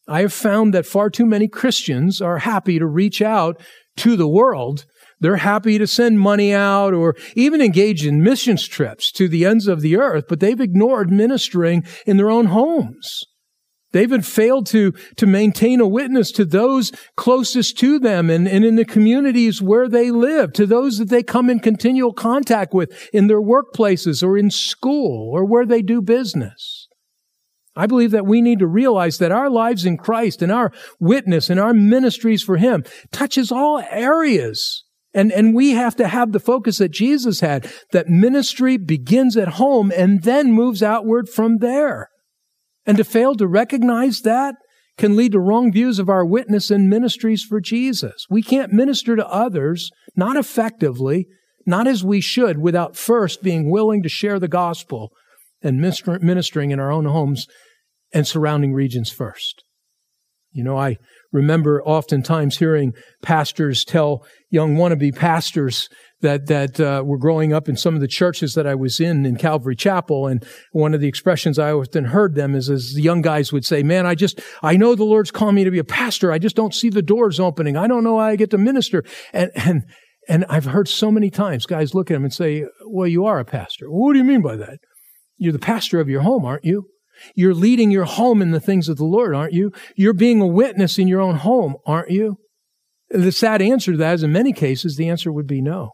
I 0.08 0.22
have 0.22 0.32
found 0.32 0.72
that 0.72 0.86
far 0.86 1.10
too 1.10 1.26
many 1.26 1.48
Christians 1.48 2.22
are 2.22 2.38
happy 2.38 2.78
to 2.78 2.86
reach 2.86 3.20
out 3.20 3.60
to 3.98 4.16
the 4.16 4.28
world. 4.28 4.86
They're 5.20 5.36
happy 5.36 5.76
to 5.76 5.86
send 5.86 6.18
money 6.18 6.54
out 6.54 6.94
or 6.94 7.14
even 7.36 7.60
engage 7.60 8.06
in 8.06 8.22
missions 8.22 8.66
trips 8.66 9.12
to 9.12 9.28
the 9.28 9.44
ends 9.44 9.66
of 9.66 9.82
the 9.82 9.96
earth, 9.96 10.24
but 10.28 10.40
they've 10.40 10.60
ignored 10.60 11.12
ministering 11.12 11.84
in 12.06 12.16
their 12.16 12.30
own 12.30 12.46
homes. 12.46 13.22
They've 13.92 14.24
failed 14.24 14.66
to, 14.66 14.92
to 15.16 15.26
maintain 15.26 15.80
a 15.80 15.88
witness 15.88 16.30
to 16.32 16.44
those 16.44 16.92
closest 17.16 17.76
to 17.78 17.98
them 17.98 18.30
and, 18.30 18.46
and 18.46 18.64
in 18.64 18.76
the 18.76 18.84
communities 18.84 19.60
where 19.60 19.88
they 19.88 20.10
live, 20.10 20.52
to 20.54 20.66
those 20.66 20.98
that 20.98 21.08
they 21.08 21.22
come 21.22 21.50
in 21.50 21.58
continual 21.58 22.12
contact 22.12 22.72
with 22.72 22.92
in 23.12 23.26
their 23.26 23.40
workplaces 23.40 24.22
or 24.22 24.38
in 24.38 24.50
school 24.50 25.30
or 25.32 25.44
where 25.44 25.66
they 25.66 25.82
do 25.82 26.00
business. 26.00 26.88
I 27.76 27.86
believe 27.86 28.10
that 28.10 28.26
we 28.26 28.42
need 28.42 28.58
to 28.60 28.66
realize 28.66 29.18
that 29.18 29.32
our 29.32 29.48
lives 29.48 29.84
in 29.84 29.96
Christ 29.96 30.42
and 30.42 30.52
our 30.52 30.72
witness 30.98 31.50
and 31.50 31.58
our 31.58 31.72
ministries 31.72 32.42
for 32.42 32.56
Him 32.56 32.84
touches 33.10 33.50
all 33.50 33.82
areas. 33.90 34.84
And, 35.12 35.32
and 35.32 35.54
we 35.54 35.70
have 35.70 35.96
to 35.96 36.06
have 36.06 36.32
the 36.32 36.40
focus 36.40 36.78
that 36.78 36.90
Jesus 36.90 37.40
had, 37.40 37.70
that 37.92 38.08
ministry 38.08 38.76
begins 38.76 39.36
at 39.36 39.48
home 39.48 39.92
and 39.96 40.22
then 40.22 40.52
moves 40.52 40.82
outward 40.82 41.28
from 41.28 41.58
there. 41.58 42.10
And 42.86 42.96
to 42.96 43.04
fail 43.04 43.34
to 43.36 43.46
recognize 43.46 44.20
that 44.20 44.54
can 44.96 45.16
lead 45.16 45.32
to 45.32 45.40
wrong 45.40 45.72
views 45.72 45.98
of 45.98 46.08
our 46.08 46.24
witness 46.24 46.70
and 46.70 46.88
ministries 46.88 47.42
for 47.42 47.60
Jesus. 47.60 48.26
We 48.28 48.42
can't 48.42 48.72
minister 48.72 49.16
to 49.16 49.26
others, 49.26 49.90
not 50.16 50.36
effectively, 50.36 51.26
not 51.66 51.86
as 51.86 52.04
we 52.04 52.20
should, 52.20 52.58
without 52.58 52.96
first 52.96 53.42
being 53.42 53.70
willing 53.70 54.02
to 54.02 54.08
share 54.08 54.38
the 54.38 54.48
gospel 54.48 55.10
and 55.62 55.80
ministering 55.80 56.70
in 56.70 56.80
our 56.80 56.90
own 56.90 57.04
homes 57.04 57.46
and 58.12 58.26
surrounding 58.26 58.72
regions 58.72 59.10
first. 59.10 59.62
You 60.52 60.64
know, 60.64 60.76
I 60.76 60.96
remember 61.32 61.82
oftentimes 61.84 62.58
hearing 62.58 62.92
pastors 63.22 63.84
tell 63.84 64.26
young 64.50 64.76
wannabe 64.76 65.14
pastors 65.14 65.88
that 66.20 66.46
that 66.46 66.80
uh, 66.80 67.02
were 67.04 67.18
growing 67.18 67.52
up 67.52 67.68
in 67.68 67.76
some 67.76 67.94
of 67.94 68.00
the 68.00 68.08
churches 68.08 68.54
that 68.54 68.66
I 68.66 68.74
was 68.74 69.00
in 69.00 69.24
in 69.24 69.36
Calvary 69.36 69.76
Chapel, 69.76 70.26
and 70.26 70.44
one 70.72 70.94
of 70.94 71.00
the 71.00 71.08
expressions 71.08 71.58
I 71.58 71.72
often 71.72 72.04
heard 72.04 72.34
them 72.34 72.54
is 72.54 72.68
as 72.68 72.94
the 72.94 73.02
young 73.02 73.22
guys 73.22 73.52
would 73.52 73.64
say, 73.64 73.82
"Man, 73.82 74.06
I 74.06 74.14
just 74.14 74.40
I 74.62 74.76
know 74.76 74.94
the 74.94 75.04
Lord's 75.04 75.30
calling 75.30 75.54
me 75.54 75.64
to 75.64 75.70
be 75.70 75.78
a 75.78 75.84
pastor. 75.84 76.32
I 76.32 76.38
just 76.38 76.56
don't 76.56 76.74
see 76.74 76.90
the 76.90 77.02
doors 77.02 77.40
opening. 77.40 77.76
I 77.76 77.86
don't 77.86 78.04
know 78.04 78.18
how 78.18 78.26
I 78.26 78.36
get 78.36 78.50
to 78.50 78.58
minister." 78.58 79.04
And 79.32 79.50
and 79.54 79.82
and 80.28 80.44
I've 80.48 80.66
heard 80.66 80.88
so 80.88 81.10
many 81.10 81.30
times 81.30 81.66
guys 81.66 81.94
look 81.94 82.10
at 82.10 82.16
him 82.16 82.24
and 82.24 82.32
say, 82.32 82.66
"Well, 82.86 83.08
you 83.08 83.24
are 83.24 83.38
a 83.38 83.44
pastor. 83.44 83.86
What 83.86 84.12
do 84.12 84.18
you 84.18 84.24
mean 84.24 84.42
by 84.42 84.56
that? 84.56 84.78
You're 85.36 85.52
the 85.52 85.58
pastor 85.58 86.00
of 86.00 86.08
your 86.08 86.22
home, 86.22 86.44
aren't 86.44 86.64
you?" 86.64 86.86
You're 87.34 87.54
leading 87.54 87.90
your 87.90 88.06
home 88.06 88.40
in 88.40 88.50
the 88.50 88.60
things 88.60 88.88
of 88.88 88.96
the 88.96 89.04
Lord, 89.04 89.34
aren't 89.34 89.52
you? 89.52 89.72
You're 89.94 90.14
being 90.14 90.40
a 90.40 90.46
witness 90.46 90.98
in 90.98 91.06
your 91.06 91.20
own 91.20 91.36
home, 91.36 91.76
aren't 91.84 92.10
you? 92.10 92.38
The 93.10 93.30
sad 93.30 93.60
answer 93.60 93.92
to 93.92 93.98
that 93.98 94.14
is 94.14 94.22
in 94.22 94.32
many 94.32 94.54
cases, 94.54 94.96
the 94.96 95.08
answer 95.08 95.30
would 95.30 95.46
be 95.46 95.60
no. 95.60 95.90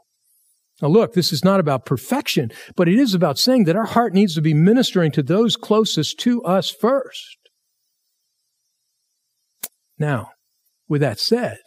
Now, 0.82 0.88
look, 0.88 1.14
this 1.14 1.32
is 1.32 1.42
not 1.42 1.58
about 1.58 1.86
perfection, 1.86 2.50
but 2.76 2.88
it 2.88 2.98
is 2.98 3.14
about 3.14 3.38
saying 3.38 3.64
that 3.64 3.76
our 3.76 3.86
heart 3.86 4.12
needs 4.12 4.34
to 4.34 4.42
be 4.42 4.52
ministering 4.52 5.10
to 5.12 5.22
those 5.22 5.56
closest 5.56 6.18
to 6.20 6.42
us 6.42 6.70
first. 6.70 7.38
Now, 9.98 10.32
with 10.86 11.00
that 11.00 11.18
said, 11.18 11.58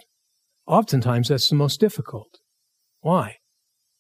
oftentimes 0.67 1.30
that's 1.30 1.50
the 1.50 1.56
most 1.56 1.80
difficult. 1.80 2.39
Why? 3.02 3.38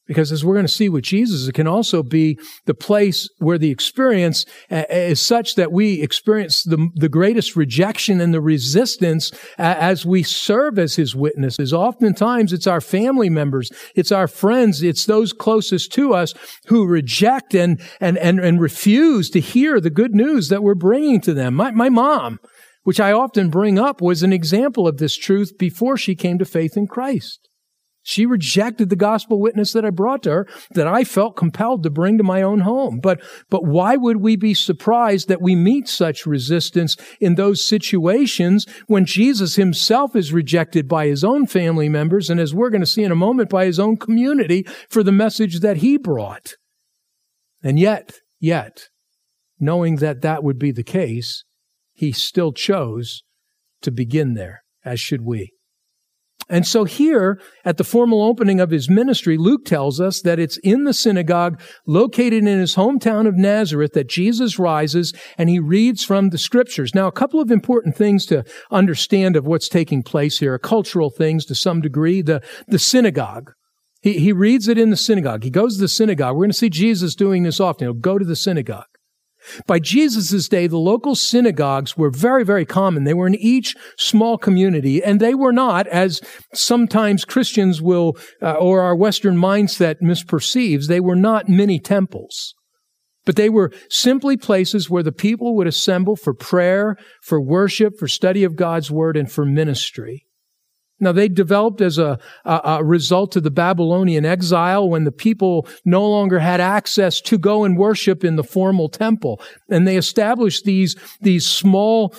Because 0.09 0.31
as 0.31 0.43
we're 0.43 0.55
going 0.55 0.65
to 0.65 0.71
see 0.71 0.89
with 0.89 1.03
Jesus, 1.03 1.47
it 1.47 1.53
can 1.53 1.67
also 1.67 2.01
be 2.01 2.39
the 2.65 2.73
place 2.73 3.29
where 3.37 3.59
the 3.59 3.69
experience 3.69 4.43
uh, 4.71 4.85
is 4.89 5.21
such 5.21 5.53
that 5.53 5.71
we 5.71 6.01
experience 6.01 6.63
the, 6.63 6.89
the 6.95 7.07
greatest 7.07 7.55
rejection 7.55 8.19
and 8.19 8.33
the 8.33 8.41
resistance 8.41 9.31
uh, 9.59 9.75
as 9.77 10.07
we 10.07 10.23
serve 10.23 10.79
as 10.79 10.95
his 10.95 11.15
witnesses. 11.15 11.71
Oftentimes 11.71 12.51
it's 12.53 12.65
our 12.65 12.81
family 12.81 13.29
members, 13.29 13.69
it's 13.93 14.11
our 14.11 14.27
friends, 14.27 14.81
it's 14.81 15.05
those 15.05 15.31
closest 15.31 15.91
to 15.93 16.15
us 16.15 16.33
who 16.65 16.87
reject 16.87 17.53
and, 17.53 17.79
and, 18.01 18.17
and, 18.17 18.39
and 18.39 18.59
refuse 18.59 19.29
to 19.29 19.39
hear 19.39 19.79
the 19.79 19.91
good 19.91 20.15
news 20.15 20.49
that 20.49 20.63
we're 20.63 20.73
bringing 20.73 21.21
to 21.21 21.35
them. 21.35 21.53
My, 21.53 21.69
my 21.69 21.89
mom, 21.89 22.39
which 22.81 22.99
I 22.99 23.11
often 23.11 23.51
bring 23.51 23.77
up, 23.77 24.01
was 24.01 24.23
an 24.23 24.33
example 24.33 24.87
of 24.87 24.97
this 24.97 25.15
truth 25.15 25.55
before 25.59 25.97
she 25.97 26.15
came 26.15 26.39
to 26.39 26.45
faith 26.45 26.75
in 26.75 26.87
Christ. 26.87 27.48
She 28.01 28.25
rejected 28.25 28.89
the 28.89 28.95
gospel 28.95 29.39
witness 29.39 29.73
that 29.73 29.85
I 29.85 29.89
brought 29.89 30.23
to 30.23 30.31
her 30.31 30.47
that 30.71 30.87
I 30.87 31.03
felt 31.03 31.35
compelled 31.35 31.83
to 31.83 31.89
bring 31.89 32.17
to 32.17 32.23
my 32.23 32.41
own 32.41 32.61
home. 32.61 32.99
But, 33.01 33.21
but 33.49 33.65
why 33.65 33.97
would 33.97 34.17
we 34.17 34.35
be 34.35 34.53
surprised 34.53 35.27
that 35.27 35.41
we 35.41 35.55
meet 35.55 35.87
such 35.87 36.25
resistance 36.25 36.95
in 37.19 37.35
those 37.35 37.67
situations 37.67 38.65
when 38.87 39.05
Jesus 39.05 39.55
himself 39.55 40.15
is 40.15 40.33
rejected 40.33 40.87
by 40.87 41.07
his 41.07 41.23
own 41.23 41.45
family 41.45 41.89
members 41.89 42.29
and 42.29 42.39
as 42.39 42.53
we're 42.53 42.69
going 42.69 42.81
to 42.81 42.87
see 42.87 43.03
in 43.03 43.11
a 43.11 43.15
moment 43.15 43.49
by 43.49 43.65
his 43.65 43.79
own 43.79 43.97
community 43.97 44.65
for 44.89 45.03
the 45.03 45.11
message 45.11 45.59
that 45.59 45.77
he 45.77 45.97
brought? 45.97 46.53
And 47.61 47.77
yet, 47.77 48.19
yet, 48.39 48.87
knowing 49.59 49.97
that 49.97 50.21
that 50.21 50.43
would 50.43 50.57
be 50.57 50.71
the 50.71 50.83
case, 50.83 51.43
he 51.93 52.13
still 52.13 52.53
chose 52.53 53.23
to 53.81 53.91
begin 53.91 54.33
there, 54.33 54.63
as 54.85 55.01
should 55.01 55.21
we. 55.21 55.51
And 56.49 56.65
so 56.65 56.83
here 56.83 57.39
at 57.63 57.77
the 57.77 57.83
formal 57.83 58.23
opening 58.23 58.59
of 58.59 58.71
his 58.71 58.89
ministry, 58.89 59.37
Luke 59.37 59.65
tells 59.65 60.01
us 60.01 60.21
that 60.21 60.39
it's 60.39 60.57
in 60.57 60.83
the 60.83 60.93
synagogue 60.93 61.61
located 61.85 62.33
in 62.33 62.59
his 62.59 62.75
hometown 62.75 63.27
of 63.27 63.35
Nazareth 63.35 63.93
that 63.93 64.09
Jesus 64.09 64.57
rises 64.57 65.13
and 65.37 65.47
he 65.47 65.59
reads 65.59 66.03
from 66.03 66.29
the 66.29 66.39
scriptures. 66.39 66.95
Now, 66.95 67.07
a 67.07 67.11
couple 67.11 67.39
of 67.39 67.51
important 67.51 67.95
things 67.95 68.25
to 68.27 68.43
understand 68.71 69.35
of 69.35 69.45
what's 69.45 69.69
taking 69.69 70.01
place 70.01 70.39
here, 70.39 70.57
cultural 70.57 71.11
things 71.11 71.45
to 71.45 71.55
some 71.55 71.81
degree. 71.81 72.21
The, 72.23 72.41
the 72.67 72.79
synagogue. 72.79 73.51
He, 74.01 74.13
he 74.13 74.31
reads 74.31 74.67
it 74.67 74.77
in 74.77 74.89
the 74.89 74.97
synagogue. 74.97 75.43
He 75.43 75.49
goes 75.49 75.75
to 75.75 75.81
the 75.81 75.87
synagogue. 75.87 76.35
We're 76.35 76.45
going 76.45 76.51
to 76.51 76.57
see 76.57 76.69
Jesus 76.69 77.15
doing 77.15 77.43
this 77.43 77.59
often. 77.59 77.85
He'll 77.85 77.93
go 77.93 78.17
to 78.17 78.25
the 78.25 78.35
synagogue. 78.35 78.85
By 79.65 79.79
Jesus' 79.79 80.47
day, 80.47 80.67
the 80.67 80.77
local 80.77 81.15
synagogues 81.15 81.97
were 81.97 82.09
very, 82.09 82.43
very 82.43 82.65
common. 82.65 83.03
They 83.03 83.13
were 83.13 83.27
in 83.27 83.35
each 83.35 83.75
small 83.97 84.37
community, 84.37 85.03
and 85.03 85.19
they 85.19 85.33
were 85.33 85.53
not, 85.53 85.87
as 85.87 86.21
sometimes 86.53 87.25
Christians 87.25 87.81
will, 87.81 88.17
uh, 88.41 88.53
or 88.53 88.81
our 88.81 88.95
Western 88.95 89.37
mindset 89.37 89.95
misperceives, 90.01 90.87
they 90.87 90.99
were 90.99 91.15
not 91.15 91.49
many 91.49 91.79
temples. 91.79 92.53
But 93.25 93.35
they 93.35 93.49
were 93.49 93.71
simply 93.89 94.37
places 94.37 94.89
where 94.89 95.03
the 95.03 95.11
people 95.11 95.55
would 95.55 95.67
assemble 95.67 96.15
for 96.15 96.33
prayer, 96.33 96.95
for 97.21 97.41
worship, 97.41 97.93
for 97.97 98.07
study 98.07 98.43
of 98.43 98.55
God's 98.55 98.89
word, 98.89 99.15
and 99.17 99.31
for 99.31 99.45
ministry. 99.45 100.25
Now, 100.99 101.11
they 101.11 101.29
developed 101.29 101.81
as 101.81 101.97
a, 101.97 102.19
a, 102.43 102.61
a, 102.63 102.83
result 102.83 103.35
of 103.35 103.43
the 103.43 103.51
Babylonian 103.51 104.25
exile 104.25 104.89
when 104.89 105.05
the 105.05 105.11
people 105.11 105.67
no 105.85 106.07
longer 106.07 106.39
had 106.39 106.59
access 106.59 107.21
to 107.21 107.37
go 107.37 107.63
and 107.63 107.77
worship 107.77 108.23
in 108.23 108.35
the 108.35 108.43
formal 108.43 108.89
temple. 108.89 109.41
And 109.69 109.87
they 109.87 109.95
established 109.95 110.65
these, 110.65 110.95
these 111.21 111.45
small, 111.45 112.13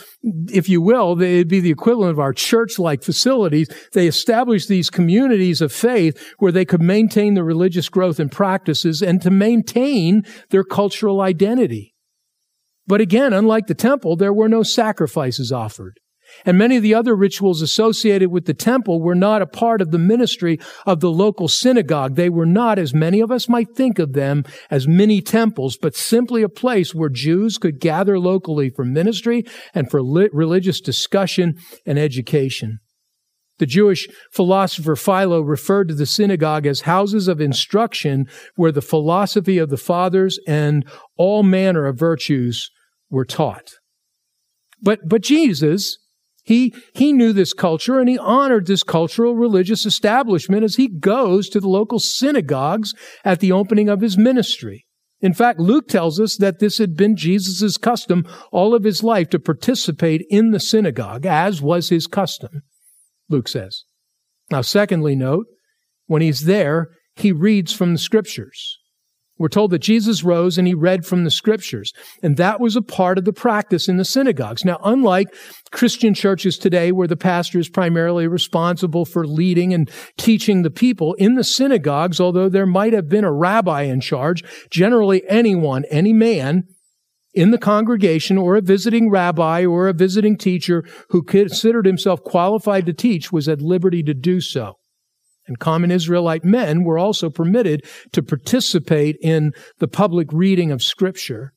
if 0.49 0.69
you 0.69 0.81
will, 0.81 1.15
they'd 1.15 1.49
be 1.49 1.61
the 1.61 1.71
equivalent 1.71 2.13
of 2.13 2.19
our 2.19 2.33
church-like 2.33 3.03
facilities. 3.03 3.69
They 3.93 4.07
established 4.07 4.69
these 4.69 4.89
communities 4.89 5.61
of 5.61 5.73
faith 5.73 6.35
where 6.39 6.53
they 6.53 6.65
could 6.65 6.83
maintain 6.83 7.35
their 7.35 7.45
religious 7.45 7.89
growth 7.89 8.19
and 8.19 8.33
practices 8.33 9.03
and 9.03 9.21
to 9.23 9.31
maintain 9.31 10.23
their 10.49 10.65
cultural 10.65 11.21
identity. 11.21 11.95
But 12.87 13.01
again, 13.01 13.33
unlike 13.33 13.67
the 13.67 13.75
temple, 13.75 14.17
there 14.17 14.33
were 14.33 14.49
no 14.49 14.63
sacrifices 14.63 15.53
offered. 15.53 16.01
And 16.45 16.59
many 16.59 16.77
of 16.77 16.83
the 16.83 16.95
other 16.95 17.15
rituals 17.15 17.63
associated 17.63 18.31
with 18.31 18.47
the 18.47 18.55
temple 18.55 19.01
were 19.01 19.15
not 19.15 19.43
a 19.43 19.47
part 19.47 19.81
of 19.81 19.91
the 19.91 19.99
ministry 19.99 20.59
of 20.87 21.01
the 21.01 21.11
local 21.11 21.49
synagogue. 21.49 22.17
They 22.17 22.29
were 22.29 22.47
not, 22.47 22.79
as 22.79 22.95
many 22.95 23.21
of 23.21 23.31
us 23.31 23.49
might 23.49 23.75
think 23.75 23.99
of 23.99 24.13
them, 24.13 24.45
as 24.71 24.89
mini 24.89 25.21
temples, 25.21 25.77
but 25.77 25.95
simply 25.95 26.43
a 26.43 26.49
place 26.49 26.95
where 26.95 27.09
Jews 27.09 27.59
could 27.59 27.81
gather 27.81 28.19
locally 28.19 28.71
for 28.71 28.85
ministry 28.85 29.45
and 29.75 29.91
for 29.91 30.03
religious 30.03 30.81
discussion 30.81 31.57
and 31.87 31.99
education. 31.99 32.81
The 33.61 33.67
Jewish 33.67 34.09
philosopher 34.33 34.97
Philo 34.97 35.43
referred 35.43 35.89
to 35.89 35.95
the 35.95 36.07
synagogue 36.07 36.67
as 36.67 36.81
houses 36.81 37.29
of 37.29 37.43
instruction 37.43 38.27
where 38.57 38.73
the 38.73 38.81
philosophy 38.81 39.59
of 39.59 39.69
the 39.69 39.77
fathers 39.77 40.39
and 40.49 40.89
all 41.19 41.43
manner 41.43 41.85
of 41.85 41.99
virtues 41.99 42.71
were 43.11 43.27
taught. 43.27 43.75
But, 44.81 45.01
but 45.07 45.21
Jesus, 45.21 45.99
he, 46.43 46.75
he 46.95 47.13
knew 47.13 47.33
this 47.33 47.53
culture 47.53 48.01
and 48.01 48.09
he 48.09 48.19
honored 48.19 48.67
this 48.67 48.83
cultural 48.83 49.35
religious 49.35 49.87
establishment 49.87 50.65
as 50.65 50.77
he 50.77 50.89
goes 50.89 51.49
to 51.49 51.61
the 51.61 51.69
local 51.69 51.99
synagogues 51.99 52.95
at 53.25 53.41
the 53.41 53.53
opening 53.53 53.89
of 53.89 54.01
his 54.01 54.17
ministry. 54.17 54.87
In 55.21 55.35
fact, 55.35 55.61
Luke 55.61 55.87
tells 55.87 56.19
us 56.19 56.37
that 56.37 56.61
this 56.61 56.79
had 56.79 56.97
been 56.97 57.15
Jesus' 57.15 57.77
custom 57.77 58.27
all 58.51 58.75
of 58.75 58.85
his 58.85 59.03
life 59.03 59.29
to 59.31 59.39
participate 59.39 60.25
in 60.31 60.51
the 60.51 60.61
synagogue, 60.61 61.27
as 61.27 61.61
was 61.61 61.91
his 61.91 62.07
custom, 62.07 62.63
Luke 63.29 63.49
says. 63.49 63.85
Now, 64.51 64.63
secondly, 64.63 65.15
note, 65.15 65.47
when 66.07 66.23
he's 66.23 66.47
there, 66.47 66.89
he 67.17 67.33
reads 67.33 67.73
from 67.73 67.93
the 67.93 67.99
scriptures. 67.99 68.80
We're 69.41 69.49
told 69.49 69.71
that 69.71 69.79
Jesus 69.79 70.23
rose 70.23 70.59
and 70.59 70.69
he 70.69 70.75
read 70.75 71.07
from 71.07 71.25
the 71.25 71.31
scriptures. 71.31 71.95
And 72.23 72.37
that 72.37 72.61
was 72.61 72.77
a 72.77 72.83
part 72.83 73.17
of 73.17 73.25
the 73.25 73.33
practice 73.33 73.89
in 73.89 73.97
the 73.97 74.05
synagogues. 74.05 74.67
Now, 74.67 74.79
unlike 74.85 75.35
Christian 75.73 76.13
churches 76.13 76.59
today 76.59 76.93
where 76.93 77.09
the 77.09 77.17
pastor 77.17 77.59
is 77.59 77.71
primarily 77.71 78.29
responsible 78.29 79.07
for 79.07 79.27
leading 79.27 79.73
and 79.73 79.91
teaching 80.19 80.61
the 80.61 80.71
people, 80.71 81.15
in 81.15 81.37
the 81.37 81.43
synagogues, 81.43 82.21
although 82.21 82.51
there 82.51 82.67
might 82.67 82.93
have 82.93 83.09
been 83.09 83.25
a 83.25 83.33
rabbi 83.33 83.85
in 83.85 84.03
charge, 84.03 84.45
generally 84.71 85.23
anyone, 85.27 85.87
any 85.91 86.13
man 86.13 86.65
in 87.33 87.51
the 87.51 87.59
congregation 87.59 88.37
or 88.37 88.57
a 88.57 88.61
visiting 88.61 89.09
rabbi 89.09 89.65
or 89.65 89.89
a 89.89 89.95
visiting 89.95 90.37
teacher 90.37 90.85
who 91.09 91.23
considered 91.23 91.87
himself 91.87 92.23
qualified 92.25 92.85
to 92.85 92.93
teach 92.93 93.33
was 93.33 93.49
at 93.49 93.63
liberty 93.63 94.03
to 94.03 94.13
do 94.13 94.39
so 94.43 94.80
and 95.51 95.59
common 95.59 95.91
Israelite 95.91 96.45
men 96.45 96.85
were 96.85 96.99
also 96.99 97.29
permitted 97.29 97.85
to 98.13 98.23
participate 98.23 99.17
in 99.21 99.53
the 99.79 99.89
public 99.89 100.29
reading 100.33 100.71
of 100.71 100.83
Scripture. 100.83 101.53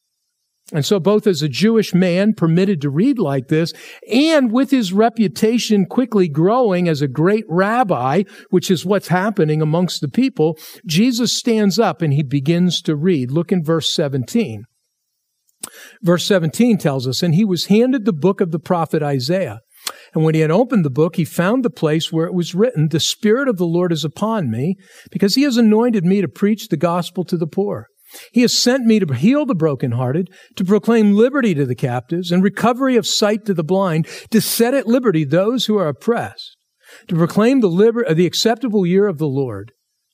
And 0.72 0.84
so, 0.84 1.00
both 1.00 1.28
as 1.28 1.42
a 1.42 1.50
Jewish 1.50 1.94
man 1.94 2.34
permitted 2.34 2.82
to 2.82 2.90
read 2.90 3.20
like 3.20 3.48
this, 3.48 3.74
and 4.12 4.52
with 4.52 4.72
his 4.72 4.92
reputation 4.92 5.86
quickly 5.86 6.28
growing 6.28 6.88
as 6.88 7.02
a 7.02 7.08
great 7.08 7.46
rabbi, 7.48 8.24
which 8.50 8.72
is 8.72 8.86
what's 8.86 9.10
happening 9.10 9.62
amongst 9.62 10.02
the 10.02 10.08
people, 10.08 10.58
Jesus 10.86 11.32
stands 11.32 11.78
up 11.78 12.02
and 12.02 12.14
he 12.14 12.24
begins 12.24 12.82
to 12.84 12.96
read. 12.96 13.30
Look 13.30 13.52
in 13.52 13.64
verse 13.64 13.94
17. 13.94 14.64
Verse 16.02 16.26
17 16.26 16.78
tells 16.78 17.08
us, 17.08 17.22
And 17.22 17.36
he 17.36 17.46
was 17.46 17.66
handed 17.66 18.06
the 18.06 18.14
book 18.14 18.42
of 18.42 18.52
the 18.52 18.60
prophet 18.60 19.04
Isaiah. 19.04 19.60
And 20.14 20.24
when 20.24 20.36
he 20.36 20.42
had 20.42 20.52
opened 20.52 20.86
the 20.86 20.92
book, 20.92 21.16
he 21.16 21.26
found 21.26 21.64
the 21.64 21.70
place 21.70 22.12
where 22.12 22.28
it 22.28 22.34
was 22.34 22.54
written, 22.54 22.90
The 22.90 23.00
Spirit 23.00 23.48
of 23.48 23.58
the 23.58 23.66
Lord 23.66 23.92
is 23.92 24.06
upon 24.06 24.52
me, 24.52 24.76
because 25.12 25.36
he 25.36 25.42
has 25.44 25.58
anointed 25.58 26.06
me 26.06 26.22
to 26.22 26.28
preach 26.28 26.68
the 26.68 26.78
gospel 26.78 27.24
to 27.26 27.38
the 27.38 27.48
poor. 27.48 27.88
He 28.32 28.42
has 28.42 28.56
sent 28.56 28.86
me 28.86 29.00
to 29.00 29.14
heal 29.14 29.46
the 29.46 29.56
brokenhearted, 29.56 30.30
to 30.56 30.66
proclaim 30.66 31.14
liberty 31.14 31.56
to 31.56 31.66
the 31.66 31.76
captives, 31.76 32.32
and 32.32 32.44
recovery 32.44 32.96
of 32.96 33.08
sight 33.08 33.44
to 33.46 33.56
the 33.56 33.64
blind, 33.64 34.08
to 34.30 34.40
set 34.40 34.76
at 34.76 34.88
liberty 34.88 35.24
those 35.24 35.66
who 35.66 35.78
are 35.78 35.88
oppressed, 35.88 36.56
to 37.08 37.16
proclaim 37.16 37.62
the, 37.62 37.68
liber- 37.68 38.08
uh, 38.08 38.14
the 38.14 38.28
acceptable 38.28 38.86
year 38.86 39.08
of 39.08 39.18
the 39.18 39.28
Lord. 39.28 39.72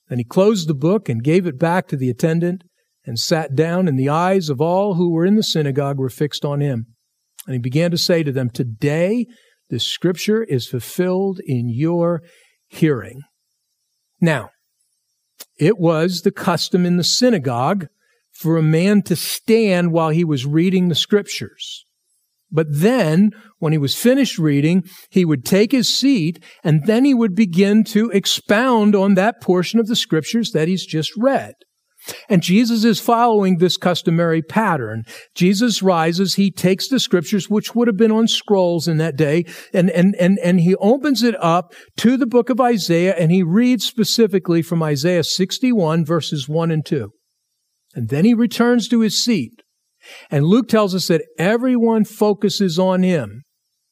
Then 0.08 0.18
he 0.18 0.24
closed 0.24 0.66
the 0.66 0.74
book 0.74 1.08
and 1.10 1.22
gave 1.22 1.46
it 1.46 1.58
back 1.58 1.88
to 1.88 1.96
the 1.96 2.08
attendant 2.08 2.64
and 3.04 3.18
sat 3.18 3.54
down, 3.54 3.86
and 3.86 3.98
the 3.98 4.08
eyes 4.08 4.48
of 4.48 4.60
all 4.62 4.94
who 4.94 5.12
were 5.12 5.26
in 5.26 5.36
the 5.36 5.42
synagogue 5.42 5.98
were 5.98 6.08
fixed 6.08 6.44
on 6.44 6.60
him. 6.60 6.86
And 7.46 7.54
he 7.54 7.58
began 7.58 7.90
to 7.90 7.98
say 7.98 8.22
to 8.22 8.32
them, 8.32 8.50
Today 8.50 9.26
the 9.70 9.80
scripture 9.80 10.42
is 10.44 10.66
fulfilled 10.66 11.40
in 11.46 11.68
your 11.68 12.22
hearing. 12.68 13.22
Now, 14.20 14.50
it 15.58 15.78
was 15.78 16.22
the 16.22 16.30
custom 16.30 16.84
in 16.84 16.96
the 16.96 17.04
synagogue 17.04 17.86
for 18.32 18.56
a 18.56 18.62
man 18.62 19.02
to 19.02 19.16
stand 19.16 19.92
while 19.92 20.10
he 20.10 20.24
was 20.24 20.46
reading 20.46 20.88
the 20.88 20.94
scriptures. 20.94 21.84
But 22.50 22.66
then, 22.68 23.30
when 23.58 23.72
he 23.72 23.78
was 23.78 23.94
finished 23.94 24.38
reading, 24.38 24.82
he 25.08 25.24
would 25.24 25.44
take 25.44 25.70
his 25.70 25.92
seat 25.92 26.42
and 26.64 26.86
then 26.86 27.04
he 27.04 27.14
would 27.14 27.34
begin 27.34 27.84
to 27.84 28.10
expound 28.10 28.96
on 28.96 29.14
that 29.14 29.40
portion 29.40 29.78
of 29.78 29.86
the 29.86 29.96
scriptures 29.96 30.50
that 30.50 30.66
he's 30.66 30.84
just 30.84 31.12
read. 31.16 31.54
And 32.28 32.42
Jesus 32.42 32.84
is 32.84 33.00
following 33.00 33.58
this 33.58 33.76
customary 33.76 34.42
pattern. 34.42 35.04
Jesus 35.34 35.82
rises, 35.82 36.34
he 36.34 36.50
takes 36.50 36.88
the 36.88 37.00
scriptures, 37.00 37.48
which 37.48 37.74
would 37.74 37.88
have 37.88 37.96
been 37.96 38.12
on 38.12 38.28
scrolls 38.28 38.88
in 38.88 38.98
that 38.98 39.16
day, 39.16 39.44
and, 39.72 39.90
and, 39.90 40.14
and, 40.18 40.38
and 40.42 40.60
he 40.60 40.74
opens 40.76 41.22
it 41.22 41.34
up 41.42 41.74
to 41.98 42.16
the 42.16 42.26
book 42.26 42.50
of 42.50 42.60
Isaiah, 42.60 43.14
and 43.16 43.30
he 43.30 43.42
reads 43.42 43.84
specifically 43.84 44.62
from 44.62 44.82
Isaiah 44.82 45.24
61, 45.24 46.04
verses 46.04 46.48
1 46.48 46.70
and 46.70 46.84
2. 46.84 47.10
And 47.94 48.08
then 48.08 48.24
he 48.24 48.34
returns 48.34 48.88
to 48.88 49.00
his 49.00 49.22
seat. 49.22 49.62
And 50.30 50.44
Luke 50.44 50.68
tells 50.68 50.94
us 50.94 51.08
that 51.08 51.24
everyone 51.38 52.04
focuses 52.04 52.78
on 52.78 53.02
him. 53.02 53.42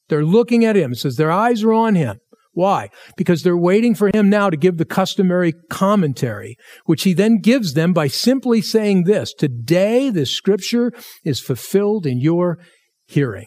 They're 0.09 0.25
looking 0.25 0.65
at 0.65 0.77
him. 0.77 0.93
It 0.93 0.99
says 0.99 1.17
their 1.17 1.31
eyes 1.31 1.63
are 1.63 1.73
on 1.73 1.95
him. 1.95 2.19
Why? 2.59 2.91
Because 3.17 3.45
they're 3.45 3.57
waiting 3.57 3.95
for 3.95 4.11
him 4.13 4.29
now 4.29 4.51
to 4.51 4.57
give 4.57 4.79
the 4.79 4.85
customary 4.85 5.53
commentary, 5.71 6.57
which 6.87 7.05
he 7.05 7.15
then 7.15 7.39
gives 7.39 7.75
them 7.75 7.93
by 7.93 8.09
simply 8.09 8.63
saying 8.63 9.05
this, 9.05 9.33
today 9.33 10.11
the 10.11 10.27
scripture 10.27 10.91
is 11.25 11.39
fulfilled 11.39 12.05
in 12.05 12.19
your 12.19 12.59
hearing. 13.07 13.47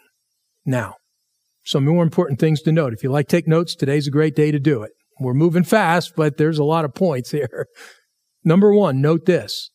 Now, 0.65 0.95
some 1.65 1.83
more 1.83 2.03
important 2.03 2.39
things 2.39 2.61
to 2.61 2.71
note. 2.71 2.93
If 2.93 3.03
you 3.03 3.11
like 3.11 3.27
take 3.27 3.49
notes, 3.49 3.75
today's 3.75 4.07
a 4.07 4.11
great 4.11 4.33
day 4.33 4.49
to 4.49 4.59
do 4.59 4.81
it. 4.81 4.91
We're 5.19 5.33
moving 5.33 5.65
fast, 5.65 6.13
but 6.15 6.37
there's 6.37 6.57
a 6.57 6.63
lot 6.63 6.85
of 6.85 6.93
points 6.93 7.31
here. 7.31 7.67
Number 8.45 8.73
one, 8.73 9.01
note 9.01 9.25
this. 9.25 9.71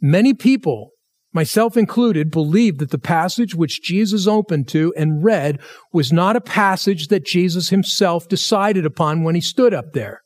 Many 0.00 0.34
people 0.34 0.90
myself 1.32 1.76
included, 1.76 2.30
believed 2.30 2.80
that 2.80 2.90
the 2.90 2.98
passage 2.98 3.54
which 3.54 3.82
Jesus 3.82 4.26
opened 4.26 4.68
to 4.68 4.92
and 4.96 5.24
read 5.24 5.60
was 5.92 6.12
not 6.12 6.36
a 6.36 6.40
passage 6.40 7.08
that 7.08 7.24
Jesus 7.24 7.68
himself 7.68 8.28
decided 8.28 8.84
upon 8.84 9.22
when 9.22 9.34
he 9.34 9.40
stood 9.40 9.74
up 9.74 9.92
there. 9.92 10.22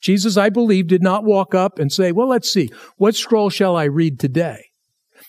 Jesus, 0.00 0.36
I 0.36 0.50
believe, 0.50 0.86
did 0.86 1.02
not 1.02 1.24
walk 1.24 1.54
up 1.54 1.78
and 1.78 1.90
say, 1.90 2.12
well, 2.12 2.28
let's 2.28 2.50
see, 2.50 2.70
what 2.96 3.16
scroll 3.16 3.50
shall 3.50 3.76
I 3.76 3.84
read 3.84 4.20
today? 4.20 4.66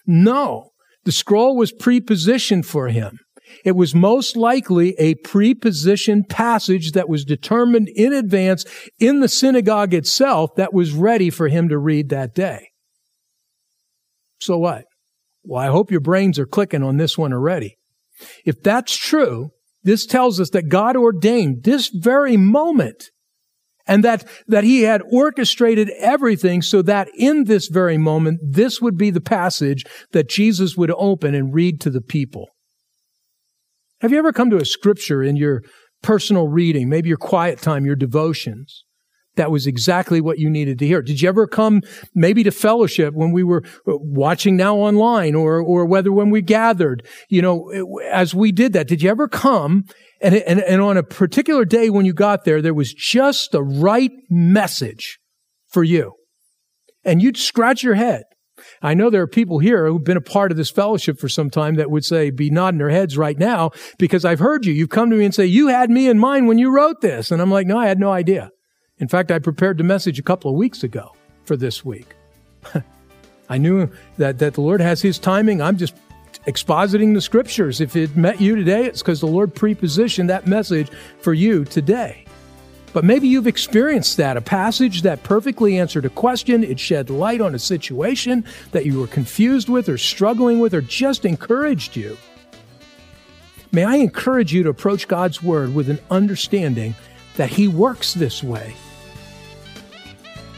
No, 0.06 0.72
the 1.06 1.12
scroll 1.12 1.56
was 1.56 1.72
prepositioned 1.72 2.66
for 2.66 2.90
him. 2.90 3.20
It 3.66 3.76
was 3.76 3.96
most 3.96 4.38
likely 4.38 4.96
a 5.00 5.16
prepositioned 5.16 6.30
passage 6.30 6.92
that 6.92 7.10
was 7.10 7.26
determined 7.26 7.90
in 7.96 8.14
advance 8.14 8.64
in 9.00 9.22
the 9.22 9.30
synagogue 9.30 9.94
itself 9.94 10.52
that 10.56 10.74
was 10.74 10.94
ready 10.94 11.30
for 11.30 11.48
him 11.48 11.70
to 11.70 11.78
read 11.78 12.10
that 12.10 12.36
day. 12.36 12.70
So 14.40 14.58
what? 14.58 14.86
Well, 15.50 15.64
I 15.64 15.72
hope 15.72 15.90
your 15.90 16.00
brains 16.00 16.38
are 16.38 16.46
clicking 16.46 16.84
on 16.84 16.98
this 16.98 17.18
one 17.18 17.34
already. 17.34 17.76
If 18.46 18.62
that's 18.62 18.96
true, 18.96 19.50
this 19.82 20.06
tells 20.06 20.40
us 20.40 20.52
that 20.52 20.70
God 20.70 20.96
ordained 20.96 21.64
this 21.64 21.90
very 21.92 22.38
moment 22.38 23.06
and 23.88 24.04
that, 24.04 24.28
that 24.46 24.64
he 24.64 24.84
had 24.84 25.02
orchestrated 25.12 25.90
everything 25.98 26.62
so 26.62 26.84
that 26.84 27.08
in 27.18 27.46
this 27.46 27.68
very 27.68 27.98
moment, 27.98 28.40
this 28.48 28.80
would 28.80 28.96
be 28.96 29.10
the 29.10 29.22
passage 29.22 29.86
that 30.12 30.30
Jesus 30.30 30.78
would 30.78 30.92
open 30.92 31.34
and 31.34 31.52
read 31.52 31.82
to 31.82 31.90
the 31.90 32.02
people. 32.02 32.50
Have 34.02 34.12
you 34.12 34.20
ever 34.20 34.32
come 34.32 34.52
to 34.52 34.62
a 34.62 34.66
scripture 34.66 35.24
in 35.24 35.36
your 35.36 35.64
personal 36.04 36.48
reading, 36.48 36.90
maybe 36.90 37.10
your 37.10 37.18
quiet 37.18 37.60
time, 37.60 37.88
your 37.88 37.96
devotions, 37.96 38.84
that 39.40 39.52
was 39.52 39.66
exactly 39.66 40.20
what 40.20 40.38
you 40.38 40.50
needed 40.50 40.78
to 40.80 40.86
hear. 40.86 41.02
Did 41.02 41.22
you 41.22 41.30
ever 41.30 41.48
come 41.48 41.82
maybe 42.14 42.44
to 42.44 42.52
fellowship 42.52 43.14
when 43.14 43.32
we 43.32 43.44
were 43.44 43.64
uh, 43.88 43.98
watching 43.98 44.58
now 44.58 44.76
online 44.76 45.34
or, 45.34 45.60
or 45.60 45.86
whether 45.86 46.12
when 46.12 46.30
we 46.30 46.42
gathered, 46.42 47.08
you 47.30 47.42
know, 47.42 47.72
as 48.12 48.36
we 48.36 48.52
did 48.52 48.74
that, 48.74 48.88
did 48.88 49.02
you 49.02 49.10
ever 49.10 49.30
come 49.30 49.86
and, 50.22 50.36
and, 50.36 50.60
and 50.60 50.82
on 50.82 50.98
a 50.98 51.04
particular 51.04 51.64
day 51.64 51.90
when 51.90 52.06
you 52.06 52.14
got 52.14 52.44
there, 52.44 52.62
there 52.62 52.74
was 52.74 52.94
just 52.94 53.54
the 53.54 53.64
right 53.64 54.12
message 54.30 55.20
for 55.70 55.84
you. 55.84 56.14
And 57.06 57.22
you'd 57.22 57.38
scratch 57.38 57.82
your 57.82 57.96
head. 57.96 58.24
I 58.82 58.94
know 58.94 59.10
there 59.10 59.22
are 59.22 59.28
people 59.28 59.60
here 59.60 59.88
who've 59.88 60.04
been 60.04 60.18
a 60.18 60.22
part 60.22 60.52
of 60.52 60.58
this 60.58 60.70
fellowship 60.70 61.18
for 61.18 61.30
some 61.30 61.50
time 61.50 61.76
that 61.76 61.90
would 61.90 62.04
say, 62.04 62.30
be 62.30 62.50
nodding 62.50 62.80
their 62.80 62.90
heads 62.90 63.18
right 63.18 63.40
now 63.40 63.72
because 63.98 64.26
I've 64.26 64.40
heard 64.40 64.66
you. 64.66 64.74
You've 64.74 64.90
come 64.90 65.10
to 65.10 65.16
me 65.16 65.24
and 65.24 65.34
say, 65.34 65.46
you 65.46 65.68
had 65.68 65.90
me 65.90 66.10
in 66.10 66.20
mind 66.20 66.50
when 66.50 66.58
you 66.58 66.70
wrote 66.70 67.00
this. 67.00 67.32
And 67.32 67.42
I'm 67.42 67.52
like, 67.52 67.68
no, 67.68 67.78
I 67.78 67.88
had 67.88 68.00
no 68.00 68.12
idea. 68.12 68.52
In 69.00 69.08
fact, 69.08 69.32
I 69.32 69.40
prepared 69.40 69.78
the 69.78 69.84
message 69.84 70.20
a 70.20 70.24
couple 70.24 70.52
of 70.52 70.58
weeks 70.58 70.84
ago 70.84 71.14
for 71.46 71.56
this 71.56 71.86
week. 71.86 72.16
I 73.50 73.58
knew 73.58 73.90
that, 74.18 74.40
that 74.40 74.54
the 74.54 74.62
Lord 74.62 74.82
has 74.82 75.02
His 75.02 75.18
timing. 75.18 75.62
I'm 75.62 75.78
just 75.78 75.96
expositing 76.46 77.14
the 77.14 77.22
scriptures. 77.22 77.82
If 77.82 77.96
it 77.96 78.16
met 78.16 78.42
you 78.42 78.56
today, 78.56 78.86
it's 78.86 79.02
because 79.02 79.22
the 79.22 79.28
Lord 79.28 79.56
prepositioned 79.56 80.28
that 80.28 80.48
message 80.48 80.90
for 81.22 81.34
you 81.34 81.66
today. 81.66 82.26
But 82.92 83.04
maybe 83.04 83.28
you've 83.28 83.48
experienced 83.48 84.18
that 84.18 84.36
a 84.36 84.42
passage 84.42 85.04
that 85.04 85.22
perfectly 85.24 85.78
answered 85.78 86.06
a 86.06 86.10
question, 86.10 86.64
it 86.64 86.80
shed 86.80 87.10
light 87.10 87.40
on 87.40 87.54
a 87.54 87.60
situation 87.60 88.44
that 88.72 88.86
you 88.86 89.00
were 89.00 89.08
confused 89.08 89.70
with 89.70 89.88
or 89.90 89.98
struggling 89.98 90.60
with 90.60 90.74
or 90.74 90.82
just 90.82 91.24
encouraged 91.24 91.96
you. 91.96 92.18
May 93.72 93.84
I 93.86 93.96
encourage 93.96 94.52
you 94.52 94.64
to 94.64 94.70
approach 94.70 95.08
God's 95.08 95.44
Word 95.44 95.76
with 95.76 95.90
an 95.90 96.00
understanding 96.10 96.96
that 97.36 97.52
He 97.52 97.68
works 97.68 98.16
this 98.16 98.44
way 98.44 98.74